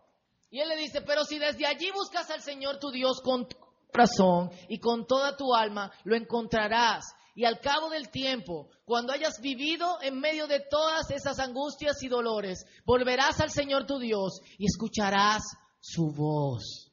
Y 0.49 0.59
él 0.59 0.69
le 0.69 0.75
dice, 0.75 1.01
pero 1.01 1.23
si 1.23 1.39
desde 1.39 1.65
allí 1.65 1.91
buscas 1.91 2.29
al 2.29 2.41
Señor 2.41 2.77
tu 2.79 2.91
Dios 2.91 3.21
con 3.21 3.47
corazón 3.93 4.49
y 4.67 4.79
con 4.79 5.05
toda 5.05 5.37
tu 5.37 5.53
alma, 5.53 5.91
lo 6.03 6.15
encontrarás. 6.15 7.05
Y 7.35 7.45
al 7.45 7.59
cabo 7.59 7.89
del 7.89 8.09
tiempo, 8.09 8.69
cuando 8.85 9.13
hayas 9.13 9.39
vivido 9.41 10.01
en 10.01 10.19
medio 10.19 10.47
de 10.47 10.59
todas 10.59 11.09
esas 11.11 11.39
angustias 11.39 12.01
y 12.03 12.07
dolores, 12.07 12.65
volverás 12.85 13.39
al 13.39 13.49
Señor 13.49 13.85
tu 13.85 13.97
Dios 13.99 14.39
y 14.57 14.65
escucharás 14.65 15.43
su 15.79 16.11
voz. 16.11 16.91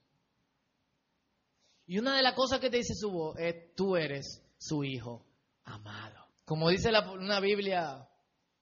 Y 1.87 1.99
una 1.99 2.17
de 2.17 2.23
las 2.23 2.35
cosas 2.35 2.61
que 2.61 2.71
te 2.71 2.79
dice 2.79 2.95
su 2.95 3.11
voz 3.11 3.37
es, 3.39 3.75
tú 3.75 3.97
eres 3.97 4.43
su 4.57 4.85
hijo 4.85 5.27
amado. 5.65 6.27
Como 6.45 6.71
dice 6.71 6.91
la, 6.91 7.11
una 7.11 7.41
Biblia, 7.41 8.09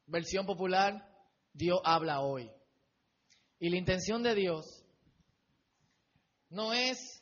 versión 0.07 0.47
popular, 0.47 1.07
Dios 1.53 1.79
habla 1.85 2.21
hoy. 2.21 2.51
Y 3.61 3.71
la 3.71 3.77
intención 3.77 4.23
de 4.23 4.35
Dios 4.35 4.85
no 6.49 6.73
es 6.73 7.18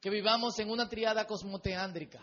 que 0.00 0.10
vivamos 0.10 0.58
en 0.58 0.70
una 0.70 0.88
triada 0.88 1.26
cosmoteándrica. 1.26 2.20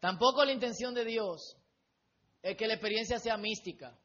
Tampoco 0.00 0.44
la 0.44 0.52
intención 0.52 0.94
de 0.94 1.04
Dios 1.04 1.56
es 2.42 2.56
que 2.56 2.66
la 2.66 2.74
experiencia 2.74 3.18
sea 3.18 3.36
mística. 3.36 3.98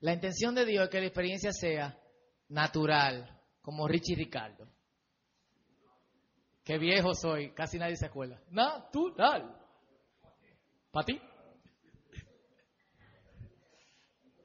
La 0.00 0.12
intención 0.12 0.54
de 0.54 0.64
Dios 0.64 0.84
es 0.84 0.90
que 0.90 1.00
la 1.00 1.06
experiencia 1.06 1.52
sea 1.52 1.98
natural, 2.48 3.40
como 3.62 3.88
Richie 3.88 4.16
Ricardo. 4.16 4.68
Qué 6.64 6.78
viejo 6.78 7.14
soy, 7.14 7.52
casi 7.52 7.78
nadie 7.78 7.96
se 7.96 8.06
acuerda. 8.06 8.42
Natural. 8.50 9.56
¿Para 10.90 11.06
ti? 11.06 11.20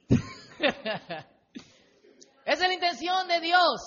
Esa 2.51 2.63
es 2.63 2.67
la 2.67 2.73
intención 2.73 3.27
de 3.29 3.39
Dios. 3.39 3.81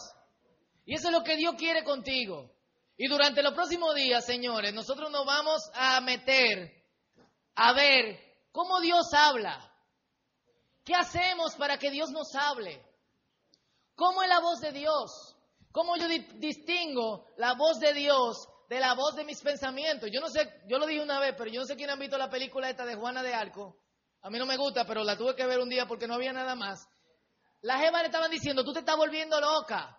Y 0.87 0.95
eso 0.95 1.09
es 1.09 1.13
lo 1.13 1.23
que 1.23 1.37
Dios 1.37 1.55
quiere 1.59 1.85
contigo. 1.85 2.51
Y 2.97 3.09
durante 3.09 3.43
los 3.43 3.53
próximos 3.53 3.95
días, 3.95 4.25
señores, 4.25 4.73
nosotros 4.73 5.11
nos 5.11 5.27
vamos 5.27 5.71
a 5.75 6.01
meter 6.01 6.73
a 7.57 7.75
ver 7.75 8.19
cómo 8.53 8.81
Dios 8.81 9.13
habla. 9.13 9.71
¿Qué 10.83 10.95
hacemos 10.95 11.55
para 11.57 11.79
que 11.79 11.91
Dios 11.91 12.11
nos 12.11 12.35
hable? 12.35 12.83
¿Cómo 13.97 14.23
es 14.23 14.31
la 14.31 14.41
voz 14.41 14.61
de 14.61 14.73
Dios? 14.73 15.37
¿Cómo 15.71 15.99
yo 15.99 16.09
distingo 16.09 17.27
la 17.37 17.53
voz 17.53 17.79
de 17.81 17.93
Dios 17.93 18.49
de 18.71 18.81
la 18.81 18.95
voz 18.95 19.15
de 19.15 19.25
mis 19.25 19.43
pensamientos? 19.43 20.09
Yo 20.11 20.23
no 20.23 20.31
sé, 20.31 20.63
yo 20.69 20.79
lo 20.79 20.87
dije 20.87 21.03
una 21.03 21.21
vez, 21.21 21.35
pero 21.37 21.51
yo 21.51 21.61
no 21.61 21.67
sé 21.67 21.77
quién 21.77 21.91
ha 21.91 21.97
visto 21.97 22.17
la 22.17 22.31
película 22.31 22.71
esta 22.71 22.87
de 22.87 22.95
Juana 22.95 23.23
de 23.23 23.35
Arco. 23.35 23.77
A 24.23 24.31
mí 24.31 24.39
no 24.39 24.47
me 24.47 24.57
gusta, 24.57 24.87
pero 24.87 25.05
la 25.05 25.19
tuve 25.19 25.37
que 25.37 25.45
ver 25.45 25.59
un 25.59 25.69
día 25.69 25.85
porque 25.87 26.07
no 26.07 26.15
había 26.15 26.33
nada 26.33 26.55
más. 26.55 26.89
Las 27.65 27.81
gemas 27.81 28.03
le 28.03 28.09
estaban 28.09 28.31
diciendo, 28.31 28.63
tú 28.63 28.75
te 28.75 28.81
estás 28.81 28.97
volviendo 28.97 29.41
loca. 29.41 29.99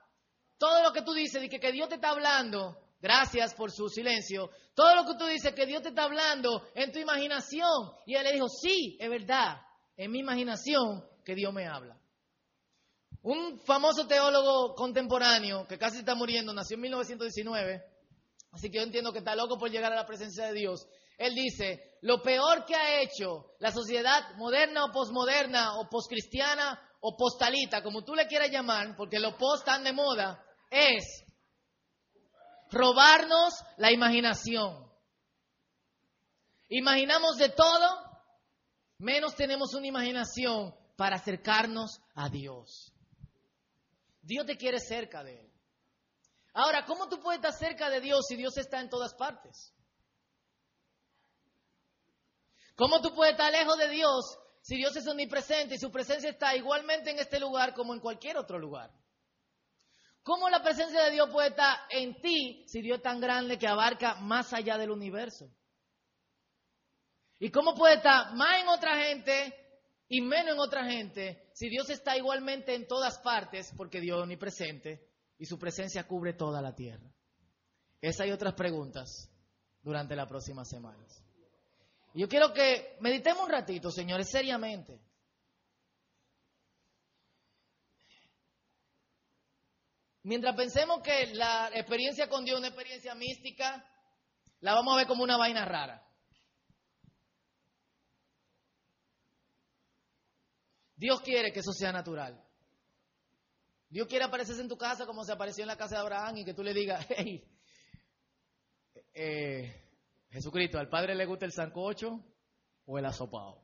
Todo 0.56 0.84
lo 0.84 0.94
que 0.94 1.02
tú 1.02 1.14
dices, 1.14 1.44
y 1.44 1.50
que, 1.50 1.60
que 1.60 1.72
Dios 1.72 1.90
te 1.90 1.96
está 1.96 2.12
hablando, 2.12 2.78
gracias 3.02 3.56
por 3.56 3.72
su 3.72 3.90
silencio, 3.90 4.52
todo 4.76 4.94
lo 4.94 5.04
que 5.04 5.18
tú 5.18 5.26
dices 5.26 5.56
que 5.56 5.66
Dios 5.66 5.82
te 5.82 5.90
está 5.90 6.04
hablando 6.04 6.62
en 6.76 6.92
tu 6.92 7.00
imaginación. 7.00 7.92
Y 8.06 8.14
él 8.14 8.24
le 8.24 8.34
dijo, 8.34 8.48
sí, 8.48 8.98
es 9.00 9.10
verdad 9.10 9.58
en 9.98 10.12
mi 10.12 10.20
imaginación 10.20 11.04
que 11.26 11.34
Dios 11.34 11.52
me 11.52 11.66
habla. 11.66 12.00
Un 13.24 13.60
famoso 13.66 14.06
teólogo 14.06 14.76
contemporáneo 14.76 15.66
que 15.66 15.80
casi 15.80 15.98
está 15.98 16.14
muriendo, 16.14 16.54
nació 16.54 16.76
en 16.76 16.82
1919, 16.82 17.84
así 18.52 18.70
que 18.70 18.78
yo 18.78 18.84
entiendo 18.84 19.12
que 19.12 19.20
está 19.20 19.36
loco 19.36 19.58
por 19.58 19.72
llegar 19.72 19.92
a 19.92 19.96
la 19.96 20.06
presencia 20.06 20.46
de 20.46 20.54
Dios. 20.54 20.86
Él 21.18 21.34
dice, 21.34 21.98
lo 22.02 22.22
peor 22.22 22.64
que 22.66 22.76
ha 22.76 23.02
hecho 23.02 23.56
la 23.58 23.72
sociedad 23.72 24.36
moderna 24.36 24.86
o 24.86 24.92
posmoderna 24.92 25.80
o 25.80 25.90
poscristiana 25.90 26.80
o 27.08 27.16
postalita, 27.16 27.84
como 27.84 28.04
tú 28.04 28.16
le 28.16 28.26
quieras 28.26 28.50
llamar, 28.50 28.96
porque 28.98 29.20
los 29.20 29.36
post 29.36 29.60
están 29.60 29.84
de 29.84 29.94
moda, 29.94 30.44
es 30.72 31.24
robarnos 32.72 33.54
la 33.78 33.92
imaginación. 33.92 34.92
Imaginamos 36.68 37.36
de 37.38 37.50
todo 37.50 38.06
menos 38.98 39.36
tenemos 39.36 39.76
una 39.76 39.86
imaginación 39.86 40.74
para 40.98 41.18
acercarnos 41.18 42.02
a 42.16 42.28
Dios. 42.30 42.92
Dios 44.24 44.48
te 44.48 44.58
quiere 44.58 44.80
cerca 44.80 45.24
de 45.24 45.42
Él. 45.42 45.54
Ahora, 46.56 46.86
¿cómo 46.86 47.08
tú 47.08 47.20
puedes 47.20 47.38
estar 47.38 47.54
cerca 47.54 47.88
de 47.88 48.02
Dios 48.02 48.26
si 48.28 48.36
Dios 48.36 48.58
está 48.58 48.80
en 48.80 48.90
todas 48.90 49.14
partes? 49.14 49.72
¿Cómo 52.76 53.00
tú 53.00 53.14
puedes 53.14 53.34
estar 53.34 53.52
lejos 53.52 53.78
de 53.78 53.90
Dios 53.90 54.40
si 54.66 54.78
Dios 54.78 54.96
es 54.96 55.08
omnipresente 55.08 55.76
y 55.76 55.78
su 55.78 55.92
presencia 55.92 56.28
está 56.28 56.56
igualmente 56.56 57.12
en 57.12 57.20
este 57.20 57.40
lugar 57.40 57.76
como 57.76 57.94
en 57.94 58.00
cualquier 58.00 58.36
otro 58.36 58.58
lugar? 58.58 58.92
¿Cómo 60.24 60.50
la 60.50 60.64
presencia 60.64 61.04
de 61.04 61.12
Dios 61.12 61.30
puede 61.30 61.50
estar 61.50 61.78
en 61.92 62.20
ti 62.20 62.66
si 62.68 62.82
Dios 62.82 62.98
es 62.98 63.04
tan 63.04 63.22
grande 63.22 63.60
que 63.60 63.68
abarca 63.68 64.16
más 64.16 64.54
allá 64.54 64.80
del 64.80 64.90
universo? 64.90 65.52
¿Y 67.38 67.52
cómo 67.52 67.76
puede 67.76 67.98
estar 67.98 68.34
más 68.34 68.60
en 68.60 68.68
otra 68.70 68.98
gente 69.04 69.54
y 70.08 70.22
menos 70.22 70.56
en 70.56 70.60
otra 70.60 70.84
gente 70.84 71.52
si 71.54 71.70
Dios 71.70 71.88
está 71.92 72.18
igualmente 72.18 72.74
en 72.74 72.88
todas 72.88 73.20
partes 73.20 73.72
porque 73.78 74.02
Dios 74.02 74.18
es 74.18 74.24
omnipresente 74.24 75.08
y 75.38 75.46
su 75.46 75.60
presencia 75.60 76.08
cubre 76.08 76.34
toda 76.34 76.60
la 76.60 76.74
tierra? 76.74 77.14
Esa 78.02 78.26
y 78.26 78.32
otras 78.32 78.56
preguntas 78.56 79.30
durante 79.84 80.16
las 80.16 80.28
próximas 80.28 80.68
semanas. 80.68 81.25
Yo 82.16 82.30
quiero 82.30 82.54
que 82.54 82.96
meditemos 83.02 83.44
un 83.44 83.52
ratito, 83.52 83.92
señores, 83.92 84.30
seriamente. 84.30 85.02
Mientras 90.24 90.56
pensemos 90.56 91.02
que 91.02 91.34
la 91.36 91.70
experiencia 91.74 92.30
con 92.30 92.46
Dios 92.46 92.56
es 92.56 92.60
una 92.60 92.70
experiencia 92.70 93.14
mística, 93.16 93.86
la 94.62 94.74
vamos 94.74 94.94
a 94.94 94.98
ver 95.00 95.08
como 95.08 95.24
una 95.24 95.36
vaina 95.36 95.66
rara. 95.66 96.08
Dios 100.96 101.20
quiere 101.20 101.52
que 101.52 101.60
eso 101.60 101.74
sea 101.74 101.92
natural. 101.92 102.42
Dios 103.90 104.08
quiere 104.08 104.24
aparecerse 104.24 104.62
en 104.62 104.70
tu 104.70 104.78
casa 104.78 105.06
como 105.06 105.26
se 105.26 105.34
apareció 105.34 105.66
en 105.66 105.68
la 105.68 105.78
casa 105.78 105.96
de 105.96 106.02
Abraham 106.02 106.38
y 106.38 106.46
que 106.46 106.54
tú 106.54 106.64
le 106.64 106.74
digas, 106.74 107.06
hey, 107.10 107.46
eh, 109.14 109.85
Jesucristo, 110.36 110.78
¿al 110.78 110.90
Padre 110.90 111.16
le 111.16 111.26
gusta 111.26 111.46
el 111.46 111.54
sancocho 111.54 112.22
o 112.86 113.00
el 113.00 113.06
asopado? 113.06 113.64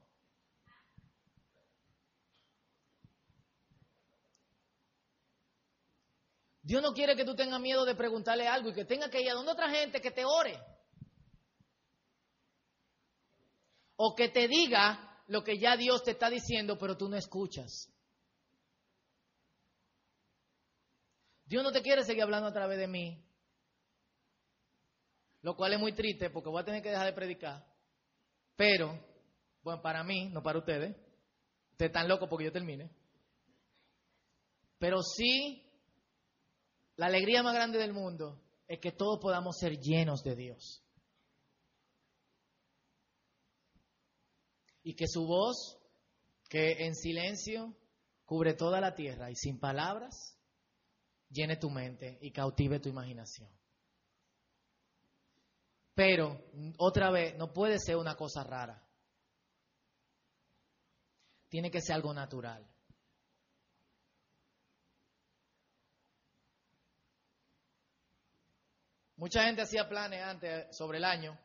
Dios 6.61 6.81
no 6.81 6.93
quiere 6.93 7.17
que 7.17 7.25
tú 7.25 7.35
tengas 7.35 7.59
miedo 7.59 7.83
de 7.83 7.93
preguntarle 7.93 8.47
algo 8.47 8.69
y 8.69 8.73
que 8.73 8.85
tenga 8.85 9.09
que 9.09 9.21
ir 9.21 9.29
a 9.29 9.33
donde 9.33 9.51
otra 9.51 9.69
gente 9.69 9.99
que 9.99 10.11
te 10.11 10.23
ore. 10.23 10.57
O 13.97 14.15
que 14.15 14.29
te 14.29 14.47
diga 14.47 15.21
lo 15.27 15.43
que 15.43 15.59
ya 15.59 15.75
Dios 15.75 16.03
te 16.03 16.11
está 16.11 16.29
diciendo, 16.29 16.77
pero 16.77 16.95
tú 16.95 17.09
no 17.09 17.17
escuchas. 17.17 17.91
Dios 21.43 21.63
no 21.63 21.73
te 21.73 21.81
quiere 21.81 22.05
seguir 22.05 22.23
hablando 22.23 22.47
a 22.47 22.53
través 22.53 22.79
de 22.79 22.87
mí, 22.87 23.21
lo 25.41 25.55
cual 25.55 25.73
es 25.73 25.79
muy 25.79 25.93
triste 25.93 26.29
porque 26.29 26.49
voy 26.49 26.61
a 26.61 26.65
tener 26.65 26.81
que 26.81 26.89
dejar 26.89 27.05
de 27.05 27.13
predicar. 27.13 27.65
Pero, 28.55 28.99
bueno, 29.63 29.81
para 29.81 30.03
mí, 30.03 30.29
no 30.29 30.43
para 30.43 30.59
ustedes, 30.59 30.95
ustedes 31.71 31.89
están 31.89 32.07
locos 32.07 32.29
porque 32.29 32.45
yo 32.45 32.51
termine. 32.51 32.89
Pero 34.77 35.01
sí, 35.01 35.63
la 36.95 37.07
alegría 37.07 37.43
más 37.43 37.53
grande 37.53 37.77
del 37.77 37.93
mundo 37.93 38.41
es 38.67 38.79
que 38.79 38.91
todos 38.91 39.19
podamos 39.19 39.57
ser 39.57 39.77
llenos 39.77 40.23
de 40.23 40.35
Dios. 40.35 40.83
y 44.83 44.95
que 44.95 45.07
su 45.07 45.25
voz, 45.25 45.77
que 46.49 46.85
en 46.85 46.95
silencio 46.95 47.75
cubre 48.25 48.53
toda 48.53 48.81
la 48.81 48.95
tierra 48.95 49.29
y 49.29 49.35
sin 49.35 49.59
palabras, 49.59 50.37
llene 51.29 51.57
tu 51.57 51.69
mente 51.69 52.17
y 52.21 52.31
cautive 52.31 52.79
tu 52.79 52.89
imaginación. 52.89 53.49
Pero, 56.03 56.41
otra 56.79 57.11
vez, 57.11 57.37
no 57.37 57.53
puede 57.53 57.77
ser 57.77 57.95
una 57.95 58.15
cosa 58.15 58.43
rara. 58.43 58.83
Tiene 61.47 61.69
que 61.69 61.79
ser 61.79 61.93
algo 61.93 62.11
natural. 62.11 62.67
Mucha 69.15 69.43
gente 69.43 69.61
hacía 69.61 69.87
planes 69.87 70.23
antes 70.23 70.75
sobre 70.75 70.97
el 70.97 71.05
año, 71.05 71.37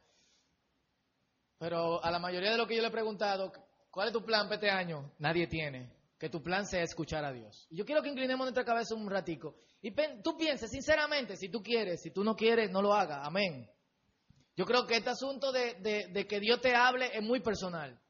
pero 1.59 2.03
a 2.03 2.11
la 2.11 2.19
mayoría 2.19 2.53
de 2.53 2.57
lo 2.57 2.67
que 2.67 2.77
yo 2.77 2.81
le 2.81 2.89
he 2.89 2.91
preguntado, 2.91 3.53
¿cuál 3.91 4.07
es 4.09 4.15
tu 4.15 4.25
plan 4.25 4.47
para 4.47 4.55
este 4.55 4.71
año? 4.71 5.13
Nadie 5.19 5.49
tiene. 5.49 5.93
Que 6.19 6.31
tu 6.31 6.43
plan 6.43 6.65
sea 6.65 6.83
escuchar 6.83 7.27
a 7.27 7.33
Dios. 7.33 7.69
Yo 7.71 7.85
quiero 7.85 8.03
que 8.03 8.09
inclinemos 8.09 8.47
nuestra 8.47 8.65
cabeza 8.65 8.95
un 8.95 9.11
ratico. 9.11 9.57
Y 9.83 9.95
tú 10.23 10.35
pienses, 10.39 10.71
sinceramente, 10.71 11.37
si 11.37 11.51
tú 11.51 11.63
quieres, 11.63 12.01
si 12.01 12.11
tú 12.11 12.25
no 12.25 12.35
quieres, 12.35 12.71
no 12.71 12.81
lo 12.81 12.95
hagas. 12.95 13.21
Amén. 13.23 13.71
Yo 14.57 14.65
creo 14.65 14.87
que 14.87 14.97
este 14.97 15.11
asunto 15.11 15.53
de, 15.53 15.75
de 16.11 16.27
que 16.27 16.41
Dios 16.41 16.61
te 16.61 16.75
hable 16.75 17.11
es 17.17 17.23
muy 17.23 17.41
personal. 17.41 18.01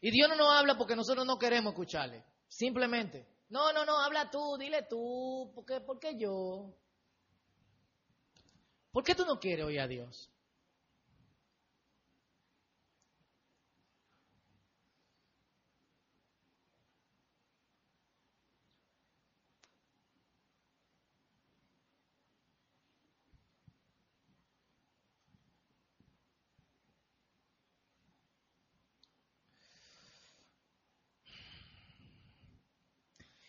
Y 0.00 0.10
Dios 0.10 0.28
no 0.28 0.36
nos 0.36 0.52
habla 0.52 0.76
porque 0.76 0.96
nosotros 0.96 1.26
no 1.26 1.38
queremos 1.38 1.72
escucharle. 1.72 2.24
Simplemente. 2.48 3.26
No, 3.50 3.72
no, 3.72 3.84
no, 3.84 3.98
habla 3.98 4.30
tú, 4.30 4.56
dile 4.58 4.86
tú. 4.88 5.50
¿Por 5.54 5.64
qué, 5.64 5.80
por 5.80 5.98
qué 5.98 6.16
yo? 6.16 6.74
¿Por 8.92 9.04
qué 9.04 9.14
tú 9.14 9.24
no 9.24 9.38
quieres 9.38 9.64
oír 9.64 9.80
a 9.80 9.88
Dios? 9.88 10.30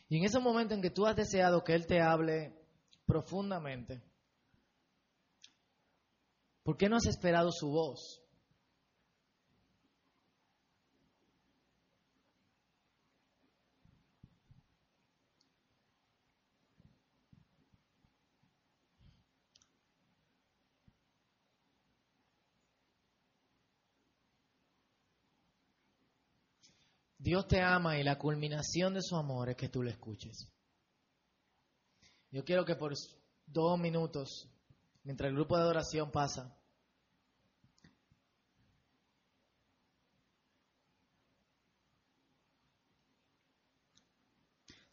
Y 0.10 0.18
en 0.18 0.26
ese 0.26 0.40
momento 0.40 0.74
en 0.74 0.82
que 0.82 0.90
tú 0.90 1.06
has 1.06 1.16
deseado 1.16 1.64
que 1.64 1.76
Él 1.76 1.86
te 1.86 2.02
hable 2.02 2.54
profundamente, 3.06 4.02
¿por 6.64 6.78
qué 6.78 6.90
no 6.90 6.98
has 6.98 7.06
esperado 7.06 7.52
su 7.52 7.70
voz? 7.70 8.24
Dios 27.30 27.48
te 27.48 27.62
ama 27.62 27.96
y 28.00 28.04
la 28.04 28.18
culminación 28.18 28.96
de 28.96 29.04
su 29.04 29.16
amor 29.16 29.50
es 29.50 29.56
que 29.56 29.70
tú 29.70 29.84
le 29.84 29.92
escuches. 29.92 30.52
Yo 32.32 32.44
quiero 32.44 32.66
que 32.66 32.76
por 32.76 32.96
dos 33.46 33.80
minutos, 33.80 34.50
mientras 35.04 35.30
el 35.30 35.36
grupo 35.36 35.56
de 35.56 35.62
adoración 35.62 36.10
pasa, 36.10 36.58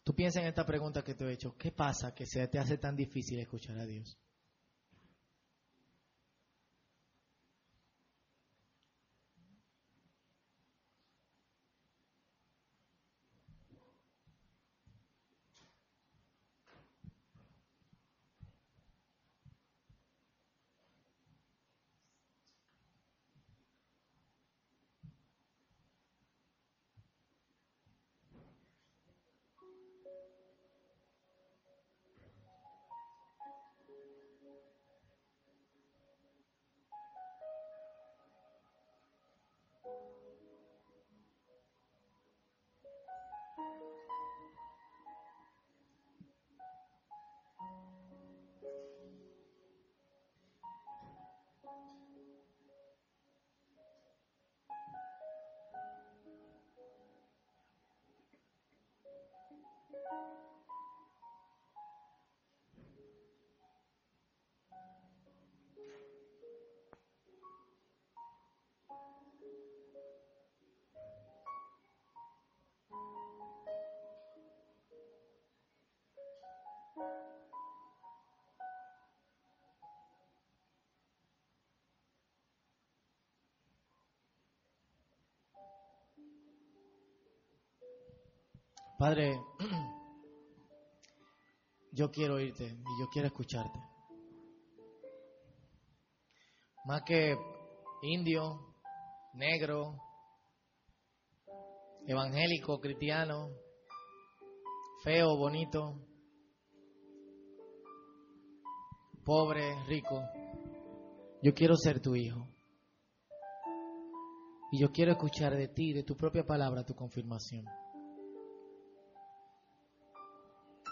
tú 0.03 0.13
pienses 0.13 0.43
en 0.43 0.49
esta 0.49 0.63
pregunta 0.63 1.03
que 1.03 1.15
te 1.15 1.25
he 1.25 1.33
hecho. 1.33 1.57
¿Qué 1.57 1.71
pasa 1.71 2.13
que 2.13 2.27
se 2.27 2.47
te 2.49 2.59
hace 2.59 2.77
tan 2.77 2.95
difícil 2.95 3.39
escuchar 3.39 3.79
a 3.79 3.85
Dios? 3.87 4.15
Padre, 88.97 89.39
yo 91.97 92.11
quiero 92.11 92.35
oírte 92.35 92.63
y 92.63 92.99
yo 93.01 93.07
quiero 93.11 93.27
escucharte. 93.27 93.79
Más 96.85 97.01
que 97.03 97.35
indio, 98.03 98.75
negro, 99.33 99.97
evangélico, 102.05 102.79
cristiano, 102.79 103.49
feo, 105.03 105.35
bonito, 105.37 105.99
pobre, 109.25 109.83
rico. 109.87 110.21
Yo 111.41 111.53
quiero 111.55 111.75
ser 111.75 111.99
tu 111.99 112.15
hijo. 112.15 112.47
Y 114.71 114.81
yo 114.81 114.91
quiero 114.91 115.13
escuchar 115.13 115.55
de 115.55 115.67
ti, 115.69 115.93
de 115.93 116.03
tu 116.03 116.15
propia 116.15 116.45
palabra, 116.45 116.83
tu 116.83 116.93
confirmación. 116.93 117.65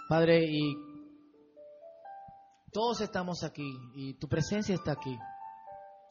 Padre, 0.10 0.46
y 0.48 0.85
todos 2.76 3.00
estamos 3.00 3.42
aquí 3.46 3.80
y 3.96 4.16
tu 4.16 4.28
presencia 4.28 4.76
está 4.76 4.92
aquí, 4.92 5.18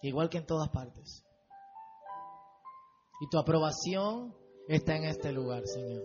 igual 0.00 0.30
que 0.30 0.38
en 0.38 0.46
todas 0.46 0.70
partes. 0.70 1.22
Y 3.20 3.28
tu 3.28 3.38
aprobación 3.38 4.34
está 4.66 4.96
en 4.96 5.04
este 5.04 5.30
lugar, 5.30 5.62
Señor. 5.66 6.02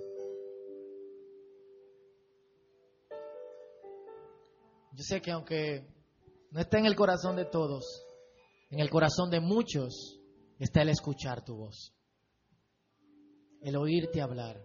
Yo 4.92 5.04
sé 5.06 5.22
que 5.22 5.32
aunque 5.32 5.88
no 6.52 6.60
está 6.60 6.78
en 6.78 6.88
el 6.88 6.96
corazón 6.98 7.38
de 7.38 7.46
todos, 7.46 7.86
en 8.70 8.82
el 8.82 8.90
corazón 8.90 9.30
de 9.30 9.40
muchos 9.40 10.20
está 10.60 10.82
el 10.82 10.90
escuchar 10.90 11.46
tu 11.46 11.56
voz, 11.56 11.94
el 13.62 13.78
oírte 13.78 14.22
hablar. 14.22 14.62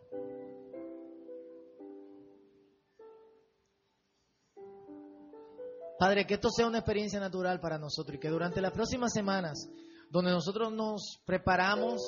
Padre, 6.05 6.27
que 6.27 6.35
esto 6.35 6.51
sea 6.51 6.67
una 6.67 6.81
experiencia 6.81 7.19
natural 7.19 7.61
para 7.61 7.79
nosotros 7.79 8.17
y 8.17 8.21
que 8.21 8.29
durante 8.29 8.61
las 8.61 8.73
próximas 8.73 9.11
semanas, 9.11 9.71
donde 10.11 10.33
nosotros 10.33 10.71
nos 10.71 11.19
preparamos 11.25 12.03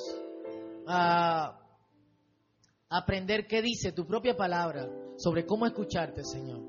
a 0.85 1.59
aprender 2.89 3.47
qué 3.47 3.59
dice 3.63 3.93
tu 3.93 4.05
propia 4.05 4.37
palabra 4.37 4.87
sobre 5.17 5.47
cómo 5.47 5.65
escucharte, 5.65 6.23
Señor. 6.23 6.59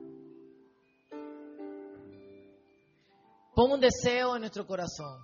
Pon 3.55 3.73
un 3.73 3.81
deseo 3.81 4.37
en 4.37 4.41
nuestro 4.41 4.67
corazón. 4.67 5.21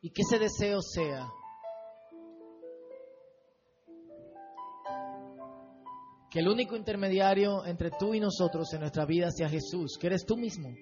Y 0.00 0.12
que 0.12 0.22
ese 0.22 0.38
deseo 0.38 0.80
sea 0.80 1.28
que 6.30 6.40
el 6.40 6.48
único 6.48 6.76
intermediario 6.76 7.64
entre 7.64 7.90
tú 7.90 8.14
y 8.14 8.20
nosotros 8.20 8.72
en 8.74 8.80
nuestra 8.80 9.06
vida 9.06 9.30
sea 9.30 9.48
Jesús, 9.48 9.96
que 9.98 10.08
eres 10.08 10.24
tú 10.26 10.36
mismo. 10.36 10.74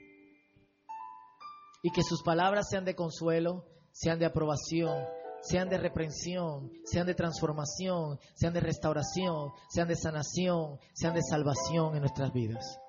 y 1.83 1.91
que 1.91 2.03
sus 2.03 2.21
palabras 2.25 2.67
sean 2.69 2.85
de 2.85 2.97
consuelo, 2.97 3.65
sean 3.93 4.19
de 4.19 4.27
aprobación, 4.27 5.05
sean 5.41 5.69
de 5.69 5.79
reprensión, 5.79 6.73
sean 6.85 7.07
de 7.07 7.15
transformación, 7.15 8.19
sean 8.35 8.53
de 8.53 8.61
restauración, 8.61 9.53
sean 9.69 9.87
de 9.87 9.95
sanación, 9.95 10.81
sean 10.95 11.15
de 11.15 11.23
salvación 11.23 11.95
en 11.95 12.01
nuestras 12.01 12.33
vidas. 12.33 12.81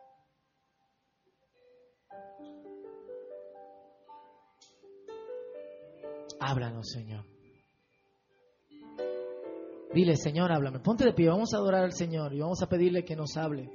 Háblanos, 6.39 6.89
Señor. 6.89 7.36
Dile, 9.97 10.15
Señor, 10.15 10.51
háblame. 10.51 10.77
Ponte 10.79 11.03
de 11.05 11.11
pie, 11.11 11.27
vamos 11.27 11.55
a 11.55 11.57
adorar 11.57 11.83
al 11.83 11.91
Señor 11.91 12.31
y 12.31 12.39
vamos 12.39 12.61
a 12.61 12.69
pedirle 12.69 13.03
que 13.03 13.15
nos 13.15 13.35
hable. 13.35 13.67